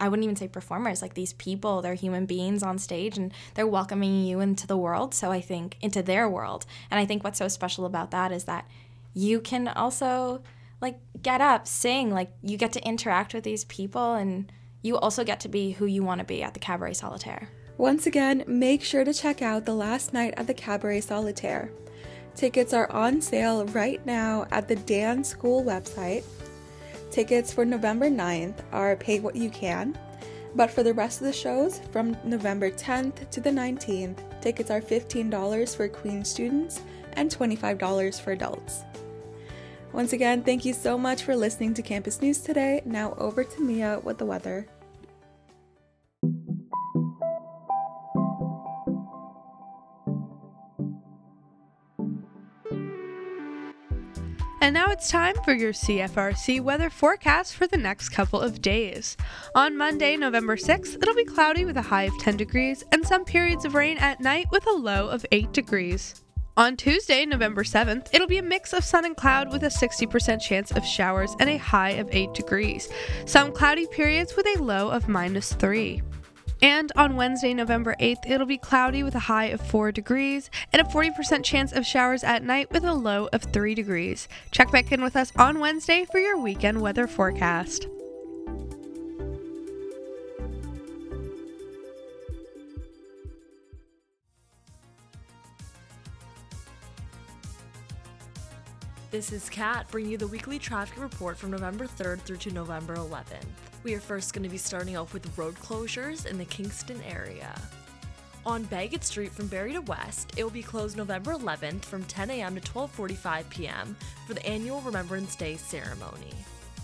I 0.00 0.08
wouldn't 0.08 0.24
even 0.24 0.36
say 0.36 0.48
performers, 0.48 1.02
like 1.02 1.14
these 1.14 1.32
people, 1.34 1.82
they're 1.82 1.94
human 1.94 2.26
beings 2.26 2.62
on 2.62 2.78
stage 2.78 3.16
and 3.16 3.32
they're 3.54 3.66
welcoming 3.66 4.24
you 4.24 4.40
into 4.40 4.66
the 4.66 4.76
world. 4.76 5.14
So 5.14 5.30
I 5.30 5.40
think 5.40 5.76
into 5.80 6.02
their 6.02 6.28
world. 6.28 6.66
And 6.90 6.98
I 6.98 7.06
think 7.06 7.22
what's 7.22 7.38
so 7.38 7.48
special 7.48 7.84
about 7.84 8.10
that 8.10 8.32
is 8.32 8.44
that 8.44 8.68
you 9.14 9.40
can 9.40 9.68
also 9.68 10.42
like 10.80 10.98
get 11.22 11.40
up, 11.40 11.68
sing, 11.68 12.10
like 12.10 12.32
you 12.42 12.56
get 12.56 12.72
to 12.72 12.86
interact 12.86 13.34
with 13.34 13.44
these 13.44 13.64
people 13.64 14.14
and 14.14 14.50
you 14.82 14.98
also 14.98 15.22
get 15.22 15.40
to 15.40 15.48
be 15.48 15.72
who 15.72 15.86
you 15.86 16.02
want 16.02 16.18
to 16.18 16.24
be 16.24 16.42
at 16.42 16.54
the 16.54 16.60
Cabaret 16.60 16.94
Solitaire. 16.94 17.48
Once 17.78 18.06
again, 18.06 18.44
make 18.46 18.82
sure 18.82 19.04
to 19.04 19.14
check 19.14 19.40
out 19.40 19.64
the 19.64 19.74
last 19.74 20.12
night 20.12 20.34
at 20.36 20.46
the 20.46 20.54
Cabaret 20.54 21.00
Solitaire. 21.00 21.70
Tickets 22.34 22.72
are 22.72 22.90
on 22.90 23.20
sale 23.20 23.64
right 23.66 24.04
now 24.04 24.46
at 24.50 24.66
the 24.66 24.76
Dan 24.76 25.22
School 25.22 25.62
website 25.62 26.24
Tickets 27.12 27.52
for 27.52 27.66
November 27.66 28.08
9th 28.08 28.60
are 28.72 28.96
pay 28.96 29.20
what 29.20 29.36
you 29.36 29.50
can, 29.50 29.98
but 30.54 30.70
for 30.70 30.82
the 30.82 30.94
rest 30.94 31.20
of 31.20 31.26
the 31.26 31.32
shows 31.32 31.78
from 31.92 32.16
November 32.24 32.70
10th 32.70 33.28
to 33.28 33.38
the 33.38 33.50
19th, 33.50 34.16
tickets 34.40 34.70
are 34.70 34.80
$15 34.80 35.76
for 35.76 35.88
Queen 35.88 36.24
students 36.24 36.80
and 37.12 37.30
$25 37.30 38.18
for 38.18 38.32
adults. 38.32 38.80
Once 39.92 40.14
again, 40.14 40.42
thank 40.42 40.64
you 40.64 40.72
so 40.72 40.96
much 40.96 41.22
for 41.22 41.36
listening 41.36 41.74
to 41.74 41.82
Campus 41.82 42.22
News 42.22 42.38
today. 42.38 42.80
Now 42.86 43.12
over 43.18 43.44
to 43.44 43.60
Mia 43.60 44.00
with 44.02 44.16
the 44.16 44.24
weather. 44.24 44.66
And 54.62 54.74
now 54.74 54.92
it's 54.92 55.08
time 55.08 55.34
for 55.44 55.52
your 55.52 55.72
CFRC 55.72 56.60
weather 56.60 56.88
forecast 56.88 57.56
for 57.56 57.66
the 57.66 57.76
next 57.76 58.10
couple 58.10 58.40
of 58.40 58.62
days. 58.62 59.16
On 59.56 59.76
Monday, 59.76 60.16
November 60.16 60.54
6th, 60.54 61.02
it'll 61.02 61.16
be 61.16 61.24
cloudy 61.24 61.64
with 61.64 61.76
a 61.78 61.82
high 61.82 62.04
of 62.04 62.16
10 62.20 62.36
degrees 62.36 62.84
and 62.92 63.04
some 63.04 63.24
periods 63.24 63.64
of 63.64 63.74
rain 63.74 63.98
at 63.98 64.20
night 64.20 64.46
with 64.52 64.64
a 64.68 64.72
low 64.72 65.08
of 65.08 65.26
8 65.32 65.52
degrees. 65.52 66.22
On 66.56 66.76
Tuesday, 66.76 67.26
November 67.26 67.64
7th, 67.64 68.06
it'll 68.12 68.28
be 68.28 68.38
a 68.38 68.42
mix 68.42 68.72
of 68.72 68.84
sun 68.84 69.04
and 69.04 69.16
cloud 69.16 69.50
with 69.50 69.64
a 69.64 69.66
60% 69.66 70.40
chance 70.40 70.70
of 70.70 70.86
showers 70.86 71.34
and 71.40 71.50
a 71.50 71.56
high 71.56 71.94
of 71.98 72.08
8 72.12 72.32
degrees. 72.32 72.88
Some 73.24 73.50
cloudy 73.50 73.88
periods 73.88 74.36
with 74.36 74.46
a 74.46 74.62
low 74.62 74.90
of 74.90 75.08
minus 75.08 75.54
3. 75.54 76.02
And 76.62 76.92
on 76.94 77.16
Wednesday, 77.16 77.54
November 77.54 77.96
8th, 77.98 78.30
it'll 78.30 78.46
be 78.46 78.56
cloudy 78.56 79.02
with 79.02 79.16
a 79.16 79.26
high 79.26 79.46
of 79.46 79.60
4 79.60 79.90
degrees 79.90 80.48
and 80.72 80.80
a 80.80 80.84
40% 80.84 81.42
chance 81.42 81.72
of 81.72 81.84
showers 81.84 82.22
at 82.22 82.44
night 82.44 82.70
with 82.70 82.84
a 82.84 82.94
low 82.94 83.28
of 83.32 83.42
3 83.42 83.74
degrees. 83.74 84.28
Check 84.52 84.70
back 84.70 84.92
in 84.92 85.02
with 85.02 85.16
us 85.16 85.32
on 85.36 85.58
Wednesday 85.58 86.06
for 86.10 86.20
your 86.20 86.38
weekend 86.38 86.80
weather 86.80 87.08
forecast. 87.08 87.88
This 99.10 99.32
is 99.32 99.50
Kat 99.50 99.86
bringing 99.90 100.12
you 100.12 100.16
the 100.16 100.28
weekly 100.28 100.60
traffic 100.60 100.98
report 101.02 101.36
from 101.36 101.50
November 101.50 101.86
3rd 101.86 102.20
through 102.20 102.38
to 102.38 102.50
November 102.52 102.94
11th. 102.96 103.71
We 103.84 103.94
are 103.94 104.00
first 104.00 104.32
going 104.32 104.44
to 104.44 104.48
be 104.48 104.58
starting 104.58 104.96
off 104.96 105.12
with 105.12 105.36
road 105.36 105.56
closures 105.56 106.24
in 106.24 106.38
the 106.38 106.44
Kingston 106.44 107.00
area. 107.02 107.52
On 108.46 108.64
Bagot 108.66 109.02
Street 109.02 109.32
from 109.32 109.48
Barrie 109.48 109.72
to 109.72 109.80
West, 109.80 110.32
it 110.36 110.44
will 110.44 110.50
be 110.50 110.62
closed 110.62 110.96
November 110.96 111.32
11th 111.32 111.84
from 111.84 112.04
10 112.04 112.30
a.m. 112.30 112.54
to 112.54 112.60
12:45 112.60 113.48
p.m. 113.50 113.96
for 114.26 114.34
the 114.34 114.46
annual 114.46 114.80
Remembrance 114.82 115.34
Day 115.34 115.56
ceremony. 115.56 116.34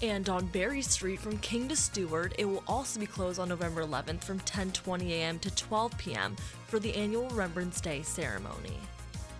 And 0.02 0.28
on 0.28 0.46
Barrie 0.46 0.82
Street 0.82 1.20
from 1.20 1.38
King 1.38 1.68
to 1.68 1.76
Stuart, 1.76 2.34
it 2.38 2.44
will 2.44 2.62
also 2.68 2.98
be 2.98 3.06
closed 3.06 3.40
on 3.40 3.48
November 3.48 3.84
11th 3.84 4.22
from 4.22 4.40
10:20 4.40 5.10
a.m. 5.10 5.38
to 5.40 5.54
12 5.54 5.98
p.m. 5.98 6.36
for 6.66 6.80
the 6.80 6.94
annual 6.94 7.28
Remembrance 7.30 7.80
Day 7.80 8.02
ceremony. 8.02 8.78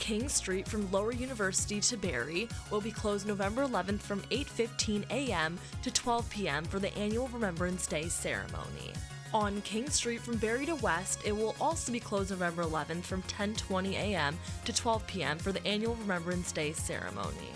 King 0.09 0.31
Street 0.31 0.67
from 0.67 0.91
Lower 0.91 1.13
University 1.13 1.83
to 1.83 1.99
Barrie 1.99 2.49
will 2.71 2.81
be 2.81 2.91
closed 2.91 3.27
November 3.27 3.67
11th 3.67 4.01
from 4.01 4.23
8:15 4.31 5.05
a.m. 5.11 5.59
to 5.83 5.91
12 5.91 6.31
p.m. 6.31 6.65
for 6.65 6.79
the 6.79 6.97
annual 6.97 7.29
Remembrance 7.29 7.87
Day 7.87 8.09
ceremony. 8.09 8.95
On 9.35 9.61
King 9.61 9.91
Street 9.91 10.23
from 10.23 10.39
Barrie 10.39 10.65
to 10.65 10.77
West, 10.77 11.21
it 11.27 11.37
will 11.37 11.55
also 11.61 11.93
be 11.93 12.01
closed 12.01 12.31
November 12.31 12.65
11th 12.65 13.03
from 13.03 13.21
10:20 13.25 13.93
a.m. 13.93 14.39
to 14.65 14.73
12 14.73 15.07
p.m. 15.07 15.37
for 15.37 15.53
the 15.53 15.67
annual 15.67 15.95
Remembrance 15.97 16.53
Day 16.53 16.73
ceremony. 16.73 17.53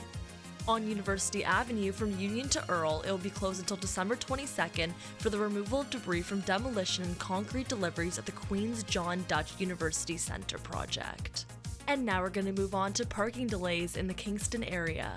On 0.69 0.87
University 0.87 1.43
Avenue 1.45 1.91
from 1.91 2.21
Union 2.21 2.51
to 2.51 2.71
Earl, 2.71 3.01
it 3.07 3.11
will 3.11 3.17
be 3.17 3.31
closed 3.31 3.61
until 3.61 3.79
December 3.79 4.15
22nd 4.15 4.93
for 5.17 5.31
the 5.31 5.39
removal 5.39 5.81
of 5.81 5.89
debris 5.89 6.21
from 6.21 6.41
demolition 6.41 7.05
and 7.05 7.19
concrete 7.19 7.69
deliveries 7.69 8.19
at 8.19 8.27
the 8.27 8.33
Queen's 8.33 8.83
John 8.83 9.25
Deutsch 9.27 9.59
University 9.59 10.19
Center 10.19 10.59
project. 10.59 11.47
And 11.93 12.07
now 12.07 12.23
we're 12.23 12.31
going 12.31 12.47
to 12.47 12.59
move 12.59 12.75
on 12.75 12.95
to 12.95 13.05
parking 13.05 13.47
delays 13.47 13.99
in 13.99 14.07
the 14.07 14.15
Kingston 14.15 14.65
area. 14.65 15.13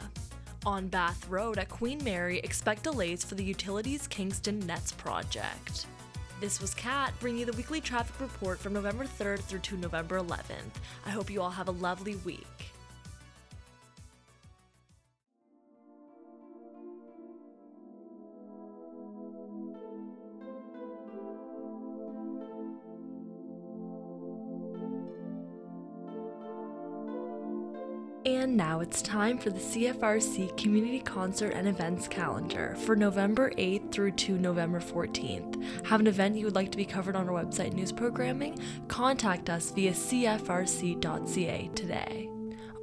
On 0.65 0.89
Bath 0.89 1.25
Road 1.29 1.57
at 1.57 1.69
Queen 1.69 2.03
Mary, 2.03 2.39
expect 2.39 2.83
delays 2.83 3.23
for 3.23 3.35
the 3.35 3.43
Utilities 3.45 4.07
Kingston 4.07 4.59
Nets 4.59 4.91
project. 4.91 5.85
This 6.41 6.59
was 6.59 6.73
Kat 6.73 7.13
bringing 7.21 7.39
you 7.39 7.45
the 7.45 7.53
weekly 7.53 7.79
traffic 7.79 8.19
report 8.19 8.59
from 8.59 8.73
November 8.73 9.05
3rd 9.05 9.39
through 9.39 9.59
to 9.59 9.77
November 9.77 10.19
11th. 10.19 10.75
I 11.05 11.11
hope 11.11 11.29
you 11.29 11.41
all 11.41 11.49
have 11.49 11.69
a 11.69 11.71
lovely 11.71 12.17
week. 12.25 12.54
Now 28.55 28.79
it's 28.79 29.01
time 29.01 29.37
for 29.37 29.49
the 29.49 29.59
CFRC 29.59 30.55
Community 30.55 30.99
Concert 30.99 31.49
and 31.49 31.67
Events 31.67 32.07
Calendar 32.07 32.77
for 32.85 32.95
November 32.95 33.51
8th 33.57 33.91
through 33.91 34.11
to 34.11 34.37
November 34.37 34.79
14th. 34.79 35.85
Have 35.85 35.99
an 35.99 36.07
event 36.07 36.37
you 36.37 36.45
would 36.45 36.55
like 36.55 36.71
to 36.71 36.77
be 36.77 36.85
covered 36.85 37.17
on 37.17 37.27
our 37.27 37.43
website 37.43 37.73
news 37.73 37.91
programming? 37.91 38.57
Contact 38.87 39.49
us 39.49 39.71
via 39.71 39.91
cfrc.ca 39.91 41.69
today. 41.75 42.29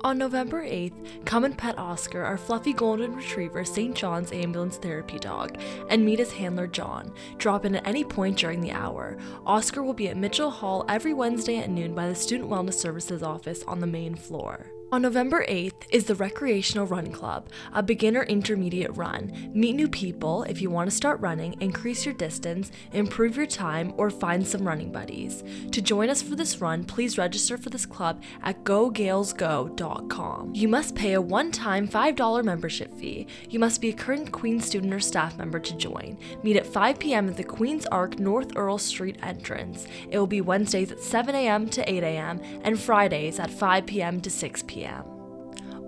On 0.03 0.19
November 0.19 0.63
8th, 0.63 1.25
come 1.25 1.47
and 1.47 1.57
pet 1.57 1.79
Oscar, 1.79 2.23
our 2.23 2.37
fluffy 2.37 2.75
golden 2.75 3.17
retriever 3.17 3.65
St. 3.65 3.95
John's 3.95 4.31
ambulance 4.31 4.77
therapy 4.77 5.19
dog, 5.19 5.57
and 5.89 6.05
meet 6.05 6.19
his 6.19 6.33
handler 6.33 6.67
John. 6.67 7.15
Drop 7.39 7.65
in 7.65 7.77
at 7.77 7.87
any 7.87 8.05
point 8.05 8.37
during 8.37 8.61
the 8.61 8.73
hour. 8.73 9.17
Oscar 9.47 9.83
will 9.83 9.95
be 9.95 10.11
at 10.11 10.19
Mitchell 10.19 10.51
Hall 10.51 10.85
every 10.87 11.15
Wednesday 11.15 11.57
at 11.57 11.71
noon 11.71 11.95
by 11.95 12.09
the 12.09 12.15
Student 12.15 12.51
Wellness 12.51 12.75
Services 12.75 13.23
office 13.23 13.63
on 13.63 13.81
the 13.81 13.87
main 13.87 14.15
floor. 14.15 14.71
On 14.93 15.01
November 15.01 15.47
8th 15.49 15.87
is 15.91 16.05
the 16.05 16.15
Recreational 16.15 16.87
Run 16.87 17.13
Club, 17.13 17.49
a 17.73 17.83
beginner 17.83 18.25
intermediate 18.25 18.95
run. 18.95 19.51
Meet 19.55 19.73
new 19.73 19.89
people 19.89 20.43
if 20.43 20.61
you 20.61 20.69
want 20.69 20.91
to 20.91 20.95
start 20.95 21.19
running, 21.21 21.59
increase 21.63 22.05
your 22.05 22.13
distance, 22.13 22.71
improve 22.93 23.35
your 23.35 23.47
time, 23.47 23.95
or 23.97 24.11
find 24.11 24.47
some 24.47 24.69
running 24.69 24.93
buddies. 24.93 25.45
To 25.71 25.81
join 25.81 26.11
us 26.11 26.21
for 26.21 26.37
this 26.37 26.61
run, 26.61 26.85
please 26.85 27.17
register 27.17 27.57
for 27.57 27.71
this 27.71 27.87
club 27.87 28.23
at 28.43 28.65
gogaelsgo.com. 28.65 30.55
You 30.55 30.69
must 30.69 30.95
pay 30.95 31.15
a 31.15 31.23
one 31.23 31.53
time 31.53 31.89
$5 31.89 32.45
membership 32.45 32.95
fee. 32.95 33.27
You 33.49 33.61
must 33.61 33.81
be 33.81 33.89
a 33.89 33.95
current 33.95 34.31
Queen's 34.31 34.67
student 34.67 34.93
or 34.93 35.01
staff 35.01 35.39
member 35.39 35.59
to 35.59 35.75
join. 35.75 36.19
Meet 36.43 36.59
at 36.59 36.67
5 36.67 36.99
p.m. 36.99 37.31
at 37.31 37.39
the 37.39 37.45
Queen's 37.45 37.87
Arc 37.87 38.19
North 38.19 38.55
Earl 38.57 38.77
Street 38.77 39.17
entrance. 39.23 39.87
It 40.11 40.19
will 40.19 40.27
be 40.27 40.43
Wednesdays 40.43 40.93
at 40.93 41.01
7 41.01 41.35
a.m. 41.35 41.71
to 41.71 41.91
8 41.91 42.03
a.m. 42.03 42.43
and 42.63 42.79
Fridays 42.79 43.39
at 43.39 43.51
5 43.51 43.87
p.m. 43.87 44.21
to 44.21 44.29
6 44.29 44.63
p.m 44.65 44.82
p.m. 44.83 45.12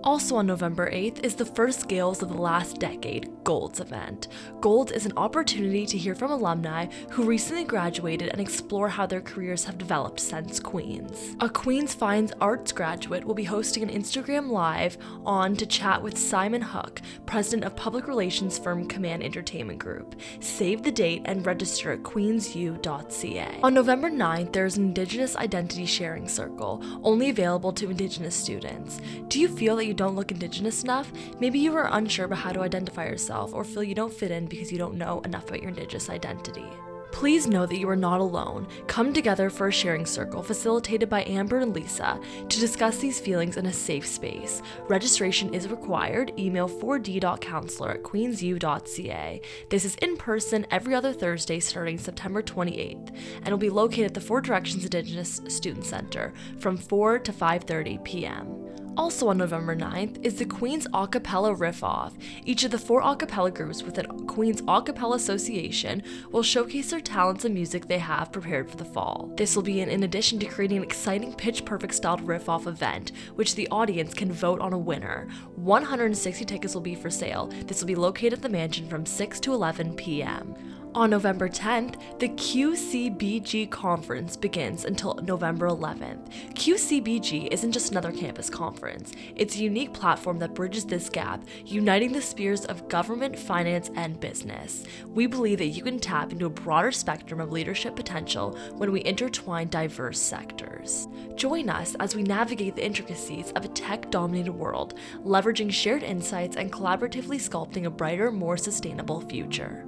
Also 0.05 0.35
on 0.35 0.45
November 0.45 0.91
8th 0.91 1.25
is 1.25 1.33
the 1.33 1.43
first 1.43 1.87
Gaels 1.87 2.21
of 2.21 2.29
the 2.29 2.39
Last 2.39 2.79
Decade 2.79 3.27
Golds 3.43 3.79
event. 3.79 4.27
Golds 4.61 4.91
is 4.91 5.07
an 5.07 5.17
opportunity 5.17 5.83
to 5.87 5.97
hear 5.97 6.13
from 6.13 6.29
alumni 6.29 6.85
who 7.09 7.23
recently 7.23 7.63
graduated 7.63 8.29
and 8.29 8.39
explore 8.39 8.87
how 8.87 9.07
their 9.07 9.21
careers 9.21 9.63
have 9.65 9.79
developed 9.79 10.19
since 10.19 10.59
Queens. 10.59 11.35
A 11.39 11.49
Queens 11.49 11.95
Fines 11.95 12.33
Arts 12.39 12.71
graduate 12.71 13.25
will 13.25 13.33
be 13.33 13.43
hosting 13.43 13.81
an 13.81 13.89
Instagram 13.89 14.51
Live 14.51 14.99
on 15.25 15.55
to 15.55 15.65
chat 15.65 16.03
with 16.03 16.19
Simon 16.19 16.61
Hook, 16.61 17.01
president 17.25 17.63
of 17.63 17.75
public 17.75 18.07
relations 18.07 18.59
firm 18.59 18.87
Command 18.87 19.23
Entertainment 19.23 19.79
Group. 19.79 20.19
Save 20.39 20.83
the 20.83 20.91
date 20.91 21.23
and 21.25 21.43
register 21.47 21.91
at 21.93 22.03
queensu.ca. 22.03 23.59
On 23.63 23.73
November 23.73 24.11
9th, 24.11 24.53
there 24.53 24.67
is 24.67 24.77
an 24.77 24.85
Indigenous 24.85 25.35
Identity 25.35 25.87
Sharing 25.87 26.27
Circle, 26.27 26.83
only 27.03 27.31
available 27.31 27.73
to 27.73 27.89
Indigenous 27.89 28.35
students. 28.35 29.01
Do 29.29 29.39
you 29.39 29.47
feel 29.47 29.75
that 29.77 29.85
you 29.87 29.94
don't 29.95 30.15
look 30.15 30.31
Indigenous 30.31 30.83
enough? 30.83 31.11
Maybe 31.39 31.59
you 31.59 31.75
are 31.75 31.89
unsure 31.91 32.25
about 32.25 32.39
how 32.39 32.51
to 32.51 32.61
identify 32.61 33.05
yourself 33.05 33.53
or 33.53 33.63
feel 33.63 33.83
you 33.83 33.95
don't 33.95 34.13
fit 34.13 34.31
in 34.31 34.45
because 34.45 34.71
you 34.71 34.77
don't 34.77 34.95
know 34.95 35.21
enough 35.21 35.47
about 35.47 35.61
your 35.61 35.69
Indigenous 35.69 36.09
identity. 36.09 36.67
Please 37.15 37.47
know 37.47 37.65
that 37.65 37.79
you 37.79 37.87
are 37.87 37.95
not 37.95 38.19
alone. 38.19 38.67
Come 38.87 39.13
together 39.13 39.49
for 39.49 39.69
a 39.69 39.71
sharing 39.71 40.05
circle 40.05 40.43
facilitated 40.43 41.07
by 41.07 41.23
Amber 41.23 41.59
and 41.59 41.73
Lisa 41.73 42.19
to 42.49 42.59
discuss 42.59 42.97
these 42.97 43.21
feelings 43.21 43.55
in 43.55 43.67
a 43.67 43.71
safe 43.71 44.05
space. 44.05 44.61
Registration 44.89 45.53
is 45.53 45.69
required. 45.69 46.37
Email 46.37 46.67
4d.counselor 46.67 47.91
at 47.91 48.03
queensu.ca. 48.03 49.41
This 49.69 49.85
is 49.85 49.95
in 49.95 50.17
person 50.17 50.67
every 50.71 50.93
other 50.93 51.13
Thursday 51.13 51.61
starting 51.61 51.97
September 51.97 52.43
28th 52.43 53.15
and 53.37 53.49
will 53.49 53.57
be 53.57 53.69
located 53.69 54.07
at 54.07 54.13
the 54.13 54.19
Four 54.19 54.41
Directions 54.41 54.83
Indigenous 54.83 55.39
Student 55.47 55.85
Center 55.85 56.33
from 56.59 56.75
4 56.75 57.19
to 57.19 57.31
5:30 57.31 58.03
p.m. 58.03 58.64
Also 58.97 59.27
on 59.27 59.37
November 59.37 59.75
9th 59.75 60.23
is 60.23 60.35
the 60.35 60.45
Queen's 60.45 60.87
Acapella 60.87 61.59
Riff 61.59 61.83
Off. 61.83 62.13
Each 62.45 62.63
of 62.63 62.71
the 62.71 62.79
four 62.79 63.01
acapella 63.01 63.53
groups 63.53 63.83
within 63.83 64.05
Queen's 64.25 64.61
Acapella 64.61 65.15
Association 65.15 66.01
will 66.31 66.43
showcase 66.43 66.91
their 66.91 67.01
talents 67.01 67.43
and 67.43 67.53
music 67.53 67.87
they 67.87 67.99
have 67.99 68.31
prepared 68.31 68.69
for 68.69 68.77
the 68.77 68.85
fall. 68.85 69.29
This 69.35 69.53
will 69.53 69.63
be 69.63 69.81
in, 69.81 69.89
in 69.89 70.03
addition 70.03 70.39
to 70.39 70.45
creating 70.45 70.77
an 70.77 70.83
exciting 70.83 71.33
pitch 71.33 71.65
perfect 71.65 71.93
styled 71.93 72.21
riff 72.21 72.47
off 72.47 72.67
event, 72.67 73.11
which 73.35 73.55
the 73.55 73.67
audience 73.67 74.13
can 74.13 74.31
vote 74.31 74.61
on 74.61 74.71
a 74.71 74.77
winner. 74.77 75.27
160 75.55 76.45
tickets 76.45 76.73
will 76.73 76.81
be 76.81 76.95
for 76.95 77.09
sale. 77.09 77.47
This 77.65 77.81
will 77.81 77.87
be 77.87 77.95
located 77.95 78.33
at 78.33 78.41
the 78.41 78.49
mansion 78.49 78.87
from 78.87 79.05
6 79.05 79.41
to 79.41 79.53
11 79.53 79.95
p.m. 79.95 80.55
On 80.95 81.09
November 81.09 81.49
10th, 81.49 82.19
the 82.19 82.29
QCBG 82.29 83.69
conference 83.69 84.37
begins 84.37 84.85
until 84.85 85.15
November 85.15 85.67
11th. 85.67 86.53
QCBG 86.53 87.49
isn't 87.51 87.73
just 87.73 87.91
another 87.91 88.13
campus 88.13 88.49
conference, 88.49 89.11
it's 89.35 89.57
a 89.57 89.63
unique 89.63 89.91
platform 89.91 90.39
that 90.39 90.53
bridges 90.53 90.85
this 90.85 91.09
gap, 91.09 91.43
uniting 91.65 92.13
the 92.13 92.21
spheres 92.21 92.63
of 92.63 92.87
government, 92.87 93.37
finance, 93.37 93.91
and 93.95 94.21
business. 94.21 94.85
We 95.05 95.27
believe 95.27 95.57
that 95.57 95.65
you 95.65 95.83
can 95.83 95.99
tap 95.99 96.31
into 96.31 96.45
a 96.45 96.49
broader 96.49 96.93
spectrum 96.93 97.41
of 97.41 97.51
leadership 97.51 97.97
potential 97.97 98.57
when 98.77 98.93
we 98.93 99.03
intertwine 99.03 99.67
diverse 99.67 100.17
sectors. 100.17 101.09
Join 101.35 101.69
us 101.69 101.95
as 101.99 102.15
we 102.15 102.23
navigate 102.23 102.77
the 102.77 102.85
intricacies 102.85 103.51
of 103.57 103.65
a 103.65 103.69
tech 103.69 104.09
dominated 104.11 104.53
world, 104.53 104.93
leveraging 105.25 105.73
shared 105.73 106.03
insights 106.03 106.55
and 106.55 106.71
collaboratively 106.71 107.35
sculpting 107.35 107.83
a 107.83 107.89
brighter, 107.89 108.31
more 108.31 108.55
sustainable 108.55 109.19
future. 109.19 109.85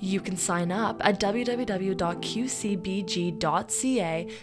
You 0.00 0.20
can 0.20 0.36
sign 0.38 0.72
up 0.72 0.96
at 1.04 1.20
www.qcbg.ca 1.20 1.96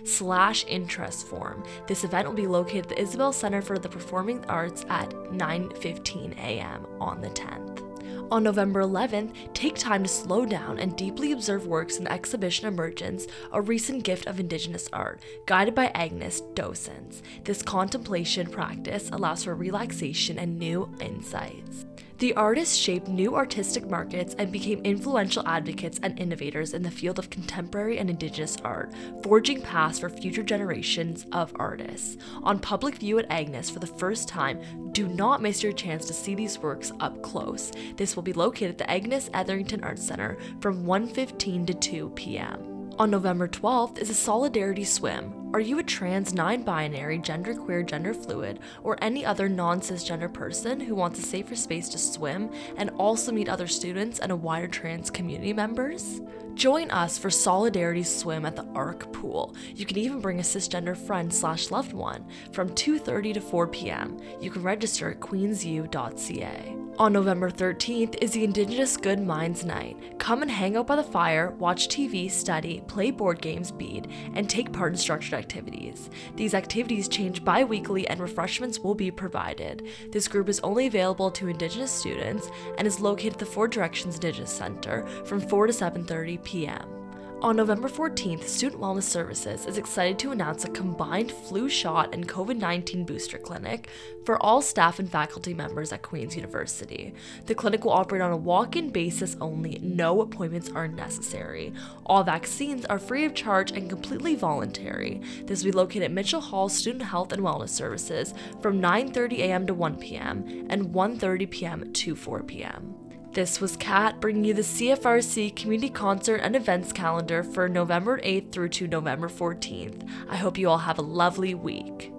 slash 0.04 0.66
interest 0.68 1.28
form. 1.28 1.64
This 1.88 2.04
event 2.04 2.28
will 2.28 2.36
be 2.36 2.46
located 2.46 2.84
at 2.86 2.90
the 2.90 3.02
Isabel 3.02 3.34
Center 3.34 3.64
for 3.64 3.80
the 3.80 3.90
Performing 3.90 4.46
Arts 4.46 4.86
at 4.90 5.10
9.15 5.10 6.38
a.m. 6.38 6.86
on 7.02 7.22
the 7.22 7.30
10th. 7.30 7.84
On 8.30 8.44
November 8.44 8.84
11th, 8.84 9.34
take 9.54 9.76
time 9.76 10.04
to 10.04 10.10
slow 10.10 10.46
down 10.46 10.78
and 10.78 10.96
deeply 10.96 11.32
observe 11.32 11.66
works 11.66 11.98
in 11.98 12.08
exhibition 12.08 12.68
Emergence, 12.68 13.26
a 13.52 13.60
recent 13.62 14.04
gift 14.04 14.28
of 14.28 14.40
Indigenous 14.40 14.88
art, 14.94 15.24
guided 15.48 15.74
by 15.74 15.88
Agnes 15.96 16.42
Docents. 16.54 17.24
This 17.46 17.64
contemplation 17.64 18.48
practice 18.52 19.10
allows 19.12 19.46
for 19.46 19.56
relaxation 19.56 20.38
and 20.38 20.60
new 20.60 20.94
insights. 21.00 21.87
The 22.20 22.34
artists 22.34 22.76
shaped 22.76 23.08
new 23.08 23.36
artistic 23.36 23.88
markets 23.88 24.34
and 24.40 24.52
became 24.52 24.82
influential 24.84 25.48
advocates 25.48 26.00
and 26.02 26.20
innovators 26.20 26.74
in 26.74 26.82
the 26.82 26.90
field 26.90 27.20
of 27.20 27.30
contemporary 27.30 28.00
and 28.00 28.10
indigenous 28.10 28.58
art, 28.64 28.92
forging 29.22 29.62
paths 29.62 30.00
for 30.00 30.10
future 30.10 30.42
generations 30.42 31.28
of 31.32 31.54
artists. 31.58 32.18
On 32.42 32.58
public 32.58 32.96
view 32.96 33.20
at 33.20 33.30
Agnes 33.30 33.70
for 33.70 33.78
the 33.78 33.86
first 33.86 34.28
time, 34.28 34.60
do 34.94 35.08
not 35.08 35.44
miss 35.44 35.62
your 35.62 35.74
chance 35.74 36.08
to 36.08 36.14
see 36.14 36.34
these 36.34 36.58
works 36.58 36.92
up 37.00 37.22
close. 37.22 37.72
This 37.98 38.16
will 38.16 38.24
be 38.24 38.34
located 38.34 38.72
at 38.72 38.78
the 38.80 38.90
Agnes 38.90 39.30
Etherington 39.36 39.84
Arts 39.84 40.04
Center 40.04 40.40
from 40.60 40.88
1:15 40.88 41.68
to 41.68 41.74
2 41.76 42.10
p.m. 42.16 42.90
On 42.98 43.12
November 43.12 43.48
12th 43.48 44.00
is 44.00 44.10
a 44.10 44.16
Solidarity 44.16 44.86
Swim. 44.86 45.47
Are 45.54 45.62
you 45.62 45.80
a 45.80 45.84
trans, 45.84 46.34
non 46.34 46.64
binary, 46.64 47.20
genderqueer, 47.20 47.86
gender 47.86 48.14
fluid, 48.14 48.60
or 48.84 48.98
any 49.02 49.26
other 49.26 49.48
non 49.48 49.80
cisgender 49.80 50.32
person 50.32 50.80
who 50.80 50.94
wants 50.94 51.20
a 51.20 51.22
safer 51.22 51.56
space 51.56 51.88
to 51.90 51.98
swim 51.98 52.52
and 52.76 52.90
also 52.98 53.32
meet 53.32 53.48
other 53.48 53.68
students 53.68 54.20
and 54.20 54.32
a 54.32 54.36
wider 54.36 54.68
trans 54.68 55.10
community 55.10 55.54
members? 55.54 56.22
Join 56.54 56.92
us 56.92 57.18
for 57.18 57.30
Solidarity 57.30 58.04
Swim 58.04 58.46
at 58.46 58.56
the 58.56 58.66
Arc 58.76 59.14
Pool. 59.14 59.56
You 59.76 59.86
can 59.86 59.98
even 59.98 60.20
bring 60.20 60.40
a 60.40 60.44
cisgender 60.44 60.98
friend 60.98 61.34
slash 61.34 61.72
loved 61.72 61.94
one 61.94 62.26
from 62.52 62.70
2.30 62.70 63.36
to 63.36 63.42
4 63.42 63.68
p.m. 63.68 64.18
You 64.42 64.52
can 64.52 64.64
register 64.64 65.12
at 65.12 65.20
queensu.ca. 65.20 66.78
On 67.00 67.14
November 67.14 67.52
13th 67.52 68.16
is 68.24 68.32
the 68.32 68.44
Indigenous 68.44 68.98
Good 68.98 69.20
Minds 69.20 69.64
Night. 69.64 70.18
Come 70.18 70.42
and 70.42 70.50
hang 70.50 70.76
out 70.76 70.88
by 70.88 70.96
the 70.96 71.04
fire, 71.04 71.52
watch 71.60 71.90
TV, 71.90 72.30
study, 72.30 72.82
play 72.88 73.12
board 73.12 73.40
games, 73.40 73.70
bead, 73.70 74.08
and 74.34 74.50
take 74.50 74.74
part 74.74 74.94
in 74.94 74.98
structured 74.98 75.37
activities. 75.38 76.10
These 76.36 76.54
activities 76.54 77.08
change 77.08 77.46
bi 77.46 77.64
weekly 77.64 78.08
and 78.08 78.20
refreshments 78.20 78.80
will 78.80 78.96
be 78.96 79.12
provided. 79.12 79.88
This 80.12 80.28
group 80.28 80.50
is 80.50 80.60
only 80.62 80.88
available 80.88 81.32
to 81.32 81.48
Indigenous 81.48 81.92
students 81.92 82.50
and 82.78 82.88
is 82.88 83.00
located 83.00 83.34
at 83.34 83.40
the 83.40 83.46
Four 83.46 83.68
Directions 83.68 84.16
Indigenous 84.16 84.52
Center 84.52 85.08
from 85.26 85.40
4 85.40 85.68
to 85.68 85.74
7:30 85.74 86.44
p.m. 86.44 86.97
On 87.40 87.56
November 87.56 87.88
14th, 87.88 88.46
Student 88.46 88.82
Wellness 88.82 89.04
Services 89.04 89.68
is 89.68 89.78
excited 89.78 90.18
to 90.18 90.32
announce 90.32 90.66
a 90.66 90.70
combined 90.70 91.32
flu 91.32 91.70
shot 91.70 92.12
and 92.12 92.28
COVID 92.28 92.58
19 92.58 93.06
booster 93.06 93.38
clinic 93.38 93.90
for 94.26 94.42
all 94.42 94.60
staff 94.60 94.98
and 94.98 95.08
faculty 95.08 95.54
members 95.54 95.94
at 95.94 96.02
Queen's 96.02 96.36
University. 96.36 97.14
The 97.46 97.54
clinic 97.54 97.86
will 97.86 97.92
operate 97.92 98.24
on 98.24 98.32
a 98.32 98.38
walk 98.38 98.76
in 98.76 98.90
basis 98.90 99.38
only, 99.40 99.78
no 99.84 100.22
appointments 100.22 100.72
are 100.72 100.88
necessary. 100.88 101.74
All 102.08 102.24
vaccines 102.24 102.86
are 102.86 102.98
free 102.98 103.24
of 103.24 103.36
charge 103.36 103.70
and 103.70 103.88
completely 103.88 104.34
voluntary. 104.34 105.22
This 105.46 105.64
will 105.64 105.72
be 105.72 105.78
located 105.78 106.04
at 106.04 106.12
Mitchell 106.12 106.42
Hall 106.42 106.70
Student 106.70 107.04
Health 107.04 107.32
and 107.32 107.44
Wellness 107.44 107.70
Services 107.70 108.34
from 108.64 108.82
9:30 108.82 109.38
a.m. 109.42 109.68
to 109.68 109.76
1 109.76 109.98
p.m. 109.98 110.66
and 110.72 110.88
1:30 110.88 111.52
p.m. 111.52 111.94
to 111.94 112.16
4 112.16 112.42
p.m. 112.42 113.07
This 113.38 113.62
was 113.62 113.78
Kat 113.78 114.20
bringing 114.20 114.46
you 114.46 114.56
the 114.56 114.64
CFRC 114.64 115.56
Community 115.56 115.92
Concert 115.92 116.38
and 116.38 116.56
Events 116.56 116.92
calendar 116.92 117.44
for 117.44 117.70
November 117.70 118.20
8th 118.22 118.52
through 118.52 118.70
to 118.70 118.88
November 118.88 119.30
14th. 119.30 120.10
I 120.28 120.36
hope 120.36 120.58
you 120.58 120.68
all 120.68 120.80
have 120.80 120.98
a 120.98 121.04
lovely 121.04 121.54
week. 121.54 122.12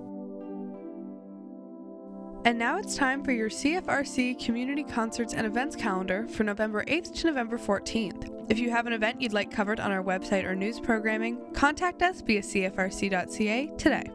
And 2.44 2.56
now 2.56 2.78
it's 2.78 2.94
time 2.94 3.24
for 3.24 3.32
your 3.32 3.50
CFRC 3.50 4.44
Community 4.44 4.84
Concerts 4.84 5.34
and 5.34 5.44
Events 5.44 5.74
calendar 5.74 6.28
for 6.28 6.44
November 6.44 6.84
8th 6.84 7.12
to 7.16 7.26
November 7.26 7.58
14th. 7.58 8.48
If 8.48 8.60
you 8.60 8.70
have 8.70 8.86
an 8.86 8.92
event 8.92 9.20
you'd 9.20 9.32
like 9.32 9.50
covered 9.50 9.80
on 9.80 9.90
our 9.90 10.04
website 10.04 10.44
or 10.44 10.54
news 10.54 10.78
programming, 10.78 11.52
contact 11.52 12.00
us 12.00 12.20
via 12.20 12.42
cfrc.ca 12.42 13.72
today. 13.76 14.08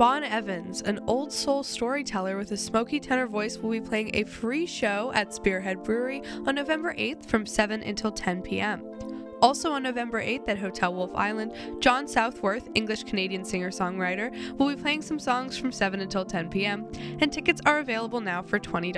Bon 0.00 0.24
Evans, 0.24 0.80
an 0.80 0.98
old 1.06 1.30
soul 1.30 1.62
storyteller 1.62 2.38
with 2.38 2.52
a 2.52 2.56
smoky 2.56 2.98
tenor 2.98 3.26
voice, 3.26 3.58
will 3.58 3.68
be 3.68 3.82
playing 3.82 4.10
a 4.14 4.24
free 4.24 4.64
show 4.64 5.12
at 5.14 5.34
Spearhead 5.34 5.82
Brewery 5.82 6.22
on 6.46 6.54
November 6.54 6.94
8th 6.94 7.26
from 7.26 7.44
7 7.44 7.82
until 7.82 8.10
10 8.10 8.40
p.m. 8.40 8.82
Also 9.42 9.70
on 9.70 9.82
November 9.82 10.22
8th 10.22 10.48
at 10.48 10.58
Hotel 10.58 10.94
Wolfe 10.94 11.14
Island, 11.14 11.52
John 11.80 12.08
Southworth, 12.08 12.70
English 12.74 13.04
Canadian 13.04 13.44
singer 13.44 13.70
songwriter, 13.70 14.32
will 14.56 14.74
be 14.74 14.80
playing 14.80 15.02
some 15.02 15.18
songs 15.18 15.58
from 15.58 15.70
7 15.70 16.00
until 16.00 16.24
10 16.24 16.48
p.m., 16.48 16.86
and 17.20 17.30
tickets 17.30 17.60
are 17.66 17.80
available 17.80 18.22
now 18.22 18.40
for 18.40 18.58
$20. 18.58 18.96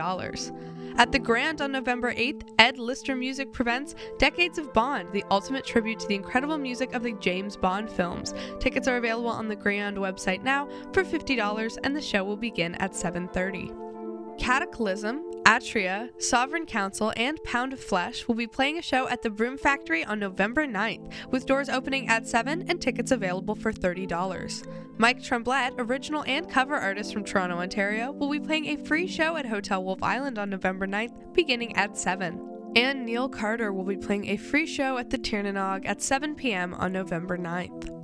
At 0.97 1.11
the 1.11 1.19
Grand 1.19 1.63
on 1.63 1.73
November 1.73 2.13
8th, 2.13 2.43
Ed 2.59 2.79
Lister 2.79 3.17
Music 3.17 3.53
presents 3.53 3.95
Decades 4.19 4.59
of 4.59 4.73
Bond, 4.73 5.09
the 5.13 5.25
ultimate 5.31 5.65
tribute 5.65 5.99
to 6.01 6.07
the 6.07 6.15
incredible 6.15 6.59
music 6.59 6.93
of 6.93 7.03
the 7.03 7.13
James 7.13 7.57
Bond 7.57 7.91
films. 7.91 8.35
Tickets 8.61 8.87
are 8.89 8.99
available 8.99 9.31
on 9.31 9.49
the 9.49 9.57
Grand 9.57 9.97
website 9.97 10.43
now 10.43 10.69
for 10.93 11.03
$50 11.03 11.79
and 11.83 11.97
the 11.97 12.01
show 12.01 12.23
will 12.25 12.37
begin 12.37 12.75
at 12.77 12.93
7:30. 12.93 13.92
Cataclysm, 14.39 15.23
Atria, 15.45 16.11
Sovereign 16.23 16.67
Council, 16.67 17.13
and 17.17 17.43
Pound 17.45 17.73
of 17.73 17.81
Flesh 17.81 18.27
will 18.27 18.35
be 18.35 18.47
playing 18.47 18.79
a 18.79 18.83
show 18.83 19.09
at 19.09 19.23
the 19.23 19.31
Broom 19.31 19.59
Factory 19.59 20.05
on 20.05 20.19
November 20.19 20.67
9th, 20.67 21.13
with 21.31 21.47
doors 21.47 21.69
opening 21.69 22.09
at 22.09 22.27
7 22.27 22.65
and 22.69 22.81
tickets 22.81 23.11
available 23.11 23.55
for 23.55 23.73
$30. 23.73 24.67
Mike 24.99 25.23
Tremblett, 25.23 25.75
original 25.79 26.25
and 26.27 26.49
cover 26.49 26.77
artist 26.77 27.13
from 27.13 27.25
Toronto, 27.25 27.59
Ontario, 27.59 28.13
will 28.13 28.31
be 28.31 28.41
playing 28.41 28.67
a 28.67 28.85
free 28.85 29.07
show 29.07 29.37
at 29.37 29.47
Hotel 29.47 29.83
Wolfe 29.83 30.03
Island 30.03 30.39
on 30.39 30.51
November 30.51 30.87
9th, 30.87 31.35
beginning 31.35 31.77
at 31.77 31.97
7. 31.97 32.49
And 32.75 33.05
Neil 33.05 33.29
Carter 33.29 33.73
will 33.73 33.85
be 33.85 33.97
playing 33.97 34.29
a 34.29 34.37
free 34.37 34.67
show 34.67 34.97
at 34.97 35.11
the 35.11 35.19
Tir 35.19 35.43
nan 35.43 35.57
Og 35.57 35.85
at 35.85 36.01
7 36.01 36.35
p.m. 36.35 36.73
on 36.75 36.93
November 36.93 37.37
9th. 37.37 38.02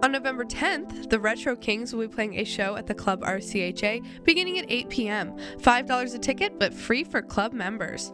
On 0.00 0.12
November 0.12 0.44
10th, 0.44 1.10
the 1.10 1.18
Retro 1.18 1.56
Kings 1.56 1.92
will 1.92 2.06
be 2.06 2.14
playing 2.14 2.38
a 2.38 2.44
show 2.44 2.76
at 2.76 2.86
the 2.86 2.94
Club 2.94 3.22
RCHA 3.22 4.24
beginning 4.24 4.56
at 4.58 4.66
8 4.68 4.88
p.m. 4.88 5.36
$5 5.56 6.14
a 6.14 6.18
ticket, 6.18 6.56
but 6.56 6.72
free 6.72 7.02
for 7.02 7.20
club 7.20 7.52
members. 7.52 8.12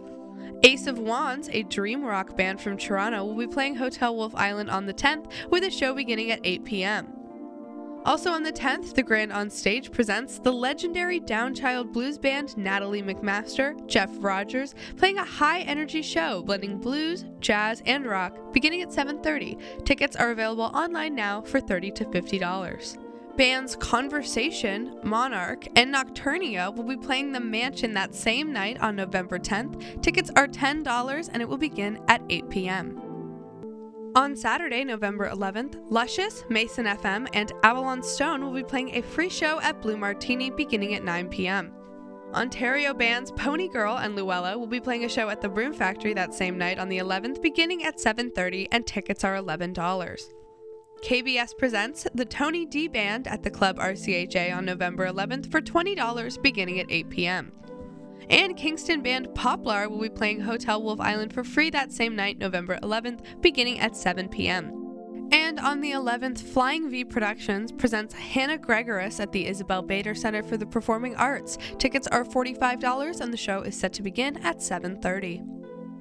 Ace 0.63 0.87
of 0.87 0.99
Wands, 0.99 1.51
a 1.53 1.63
dream 1.65 2.03
rock 2.03 2.39
band 2.39 2.59
from 2.59 2.79
Toronto, 2.79 3.27
will 3.27 3.37
be 3.37 3.47
playing 3.47 3.75
Hotel 3.75 4.17
Wolfe 4.17 4.35
Island 4.35 4.71
on 4.71 4.87
the 4.87 4.95
10th 4.95 5.31
with 5.51 5.63
a 5.63 5.71
show 5.71 5.95
beginning 5.95 6.31
at 6.31 6.41
8 6.43 6.65
p.m. 6.65 7.14
Also 8.05 8.31
on 8.31 8.43
the 8.43 8.53
10th, 8.53 8.95
the 8.95 9.03
Grand 9.03 9.33
On 9.33 9.49
Stage 9.49 9.91
presents 9.91 10.39
the 10.39 10.53
legendary 10.53 11.19
Downchild 11.19 11.91
blues 11.91 12.19
band 12.19 12.55
Natalie 12.55 13.03
McMaster, 13.03 13.75
Jeff 13.87 14.11
Rogers, 14.19 14.75
playing 14.99 15.17
a 15.17 15.25
high-energy 15.25 16.03
show 16.03 16.43
blending 16.43 16.77
blues, 16.79 17.25
jazz, 17.41 17.83
and 17.87 18.05
rock 18.05 18.53
beginning 18.53 18.83
at 18.83 18.93
7:30. 18.93 19.59
Tickets 19.87 20.17
are 20.17 20.33
available 20.33 20.71
online 20.75 21.15
now 21.15 21.41
for 21.41 21.61
30 21.61 21.91
to 21.93 22.05
$50. 22.05 22.99
Bands 23.39 23.75
Conversation, 23.75 24.99
Monarch, 25.03 25.67
and 25.75 25.93
Nocturnia 25.93 26.75
will 26.77 26.85
be 26.85 26.97
playing 26.97 27.33
the 27.33 27.41
Mansion 27.41 27.95
that 27.95 28.15
same 28.15 28.53
night 28.53 28.79
on 28.81 28.97
November 28.97 29.39
10th. 29.39 30.03
Tickets 30.03 30.31
are 30.37 30.47
$10 30.47 31.31
and 31.33 31.41
it 31.41 31.49
will 31.49 31.57
begin 31.57 31.99
at 32.07 32.23
8 32.29 32.51
p.m. 32.51 33.04
On 34.17 34.37
Saturday, 34.37 34.85
November 34.85 35.29
11th, 35.29 35.75
Luscious, 35.91 36.45
Mason 36.49 36.87
FM, 36.87 37.27
and 37.33 37.51
Avalon 37.65 38.01
Stone 38.01 38.45
will 38.45 38.53
be 38.53 38.63
playing 38.63 38.95
a 38.95 39.03
free 39.03 39.29
show 39.29 39.61
at 39.61 39.83
Blue 39.83 39.97
Martini 39.97 40.51
beginning 40.51 40.95
at 40.95 41.03
9 41.03 41.29
p.m. 41.31 41.73
Ontario 42.33 42.95
bands 42.95 43.33
Pony 43.33 43.69
Girl 43.69 43.97
and 43.97 44.15
Luella 44.15 44.57
will 44.57 44.69
be 44.69 44.79
playing 44.79 45.05
a 45.05 45.09
show 45.09 45.31
at 45.31 45.41
the 45.41 45.49
Broom 45.49 45.73
Factory 45.73 46.15
that 46.15 46.33
same 46.33 46.57
night 46.57 46.79
on 46.79 46.89
the 46.89 46.99
11th 46.99 47.43
beginning 47.43 47.83
at 47.83 47.99
7:30 47.99 48.69
and 48.71 48.87
tickets 48.87 49.25
are 49.25 49.35
$11. 49.35 49.75
KBS 51.03 51.59
presents 51.59 52.07
the 52.15 52.25
Tony 52.25 52.67
D 52.67 52.87
Band 52.87 53.27
at 53.27 53.43
the 53.43 53.51
Club 53.51 53.79
RCHA 53.79 54.57
on 54.57 54.65
November 54.65 55.09
11th 55.09 55.51
for 55.51 55.61
$20 55.61 56.41
beginning 56.41 56.79
at 56.79 56.87
8 56.89 57.11
p.m. 57.11 57.53
And 58.31 58.57
Kingston 58.57 59.03
band 59.03 59.35
Poplar 59.35 59.89
will 59.89 60.01
be 60.01 60.09
playing 60.09 60.41
Hotel 60.41 60.83
Wolfe 60.83 61.01
Island 61.01 61.33
for 61.33 61.45
free 61.45 61.71
that 61.71 61.93
same 61.93 62.17
night, 62.17 62.39
November 62.39 62.79
11th, 62.83 63.21
beginning 63.41 63.79
at 63.81 63.97
7 63.97 64.29
p.m. 64.29 64.85
And 65.33 65.59
on 65.59 65.81
the 65.81 65.93
11th, 65.93 66.41
Flying 66.41 66.91
V 66.91 67.05
Productions 67.05 67.73
presents 67.73 68.15
Hannah 68.15 68.59
Gregoris 68.59 69.21
at 69.21 69.33
the 69.33 69.47
Isabel 69.47 69.83
Bader 69.83 70.15
Center 70.15 70.43
for 70.43 70.57
the 70.57 70.67
Performing 70.67 71.17
Arts. 71.17 71.59
Tickets 71.79 72.07
are 72.09 72.25
$45 72.25 73.21
and 73.21 73.33
the 73.33 73.37
show 73.37 73.63
is 73.63 73.77
set 73.77 73.93
to 73.95 74.03
begin 74.03 74.37
at 74.39 74.59
7:30. 74.59 75.43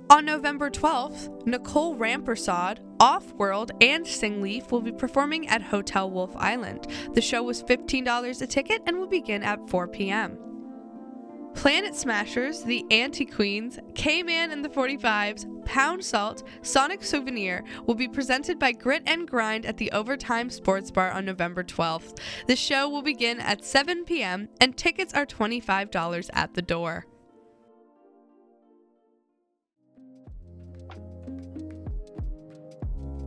On 0.09 0.25
November 0.25 0.69
12th, 0.69 1.47
Nicole 1.47 1.95
Rampersad, 1.95 2.77
Off 2.99 3.33
World, 3.33 3.71
and 3.81 4.05
Sing 4.05 4.41
Leaf 4.41 4.71
will 4.71 4.81
be 4.81 4.91
performing 4.91 5.47
at 5.47 5.61
Hotel 5.61 6.11
Wolf 6.11 6.35
Island. 6.35 6.87
The 7.13 7.21
show 7.21 7.41
was 7.41 7.63
$15 7.63 8.41
a 8.41 8.45
ticket 8.45 8.83
and 8.85 8.99
will 8.99 9.07
begin 9.07 9.41
at 9.41 9.67
4 9.69 9.87
p.m. 9.87 10.37
Planet 11.55 11.95
Smashers, 11.95 12.63
The 12.63 12.85
Anti 12.91 13.25
Queens, 13.25 13.79
K 13.95 14.23
Man 14.23 14.51
and 14.51 14.65
the 14.65 14.69
45s, 14.69 15.65
Pound 15.65 16.03
Salt, 16.03 16.43
Sonic 16.61 17.03
Souvenir 17.03 17.63
will 17.85 17.95
be 17.95 18.07
presented 18.07 18.59
by 18.59 18.71
Grit 18.73 19.03
and 19.05 19.27
Grind 19.27 19.65
at 19.65 19.77
the 19.77 19.91
Overtime 19.91 20.49
Sports 20.49 20.91
Bar 20.91 21.11
on 21.11 21.25
November 21.25 21.63
12th. 21.63 22.17
The 22.47 22.55
show 22.55 22.89
will 22.89 23.01
begin 23.01 23.39
at 23.39 23.63
7 23.63 24.03
p.m. 24.03 24.49
and 24.59 24.75
tickets 24.75 25.13
are 25.13 25.25
$25 25.25 26.29
at 26.33 26.53
the 26.53 26.61
door. 26.61 27.05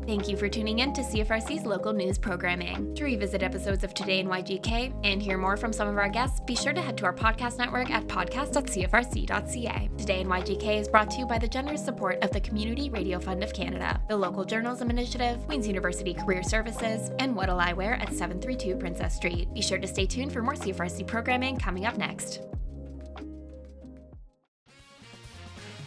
Thank 0.07 0.29
you 0.29 0.37
for 0.37 0.49
tuning 0.49 0.79
in 0.79 0.93
to 0.93 1.03
CFRC's 1.03 1.67
local 1.67 1.93
news 1.93 2.17
programming. 2.17 2.95
To 2.95 3.03
revisit 3.03 3.43
episodes 3.43 3.83
of 3.83 3.93
Today 3.93 4.21
in 4.21 4.29
YGK 4.29 4.95
and 5.03 5.21
hear 5.21 5.37
more 5.37 5.57
from 5.57 5.73
some 5.73 5.89
of 5.89 5.99
our 5.99 6.09
guests, 6.09 6.39
be 6.47 6.55
sure 6.55 6.73
to 6.73 6.81
head 6.81 6.97
to 6.99 7.07
our 7.07 7.13
podcast 7.13 7.59
network 7.59 7.91
at 7.91 8.07
podcast.cfrc.ca. 8.07 9.91
Today 9.99 10.21
in 10.21 10.29
YGK 10.29 10.81
is 10.81 10.87
brought 10.87 11.11
to 11.11 11.19
you 11.19 11.27
by 11.27 11.39
the 11.39 11.49
generous 11.49 11.85
support 11.85 12.23
of 12.23 12.31
the 12.31 12.41
Community 12.41 12.89
Radio 12.89 13.19
Fund 13.19 13.43
of 13.43 13.53
Canada, 13.53 14.01
the 14.09 14.17
Local 14.17 14.45
Journalism 14.45 14.91
Initiative, 14.91 15.45
Queen's 15.47 15.67
University 15.67 16.15
Career 16.15 16.45
Services, 16.45 17.11
and 17.19 17.35
What'll 17.35 17.59
I 17.59 17.73
Wear 17.73 17.95
at 17.95 18.13
732 18.13 18.77
Princess 18.77 19.17
Street. 19.17 19.53
Be 19.55 19.61
sure 19.61 19.79
to 19.79 19.89
stay 19.89 20.07
tuned 20.07 20.33
for 20.33 20.41
more 20.41 20.55
CFRC 20.55 21.05
programming 21.09 21.59
coming 21.59 21.85
up 21.85 21.99
next. 21.99 22.43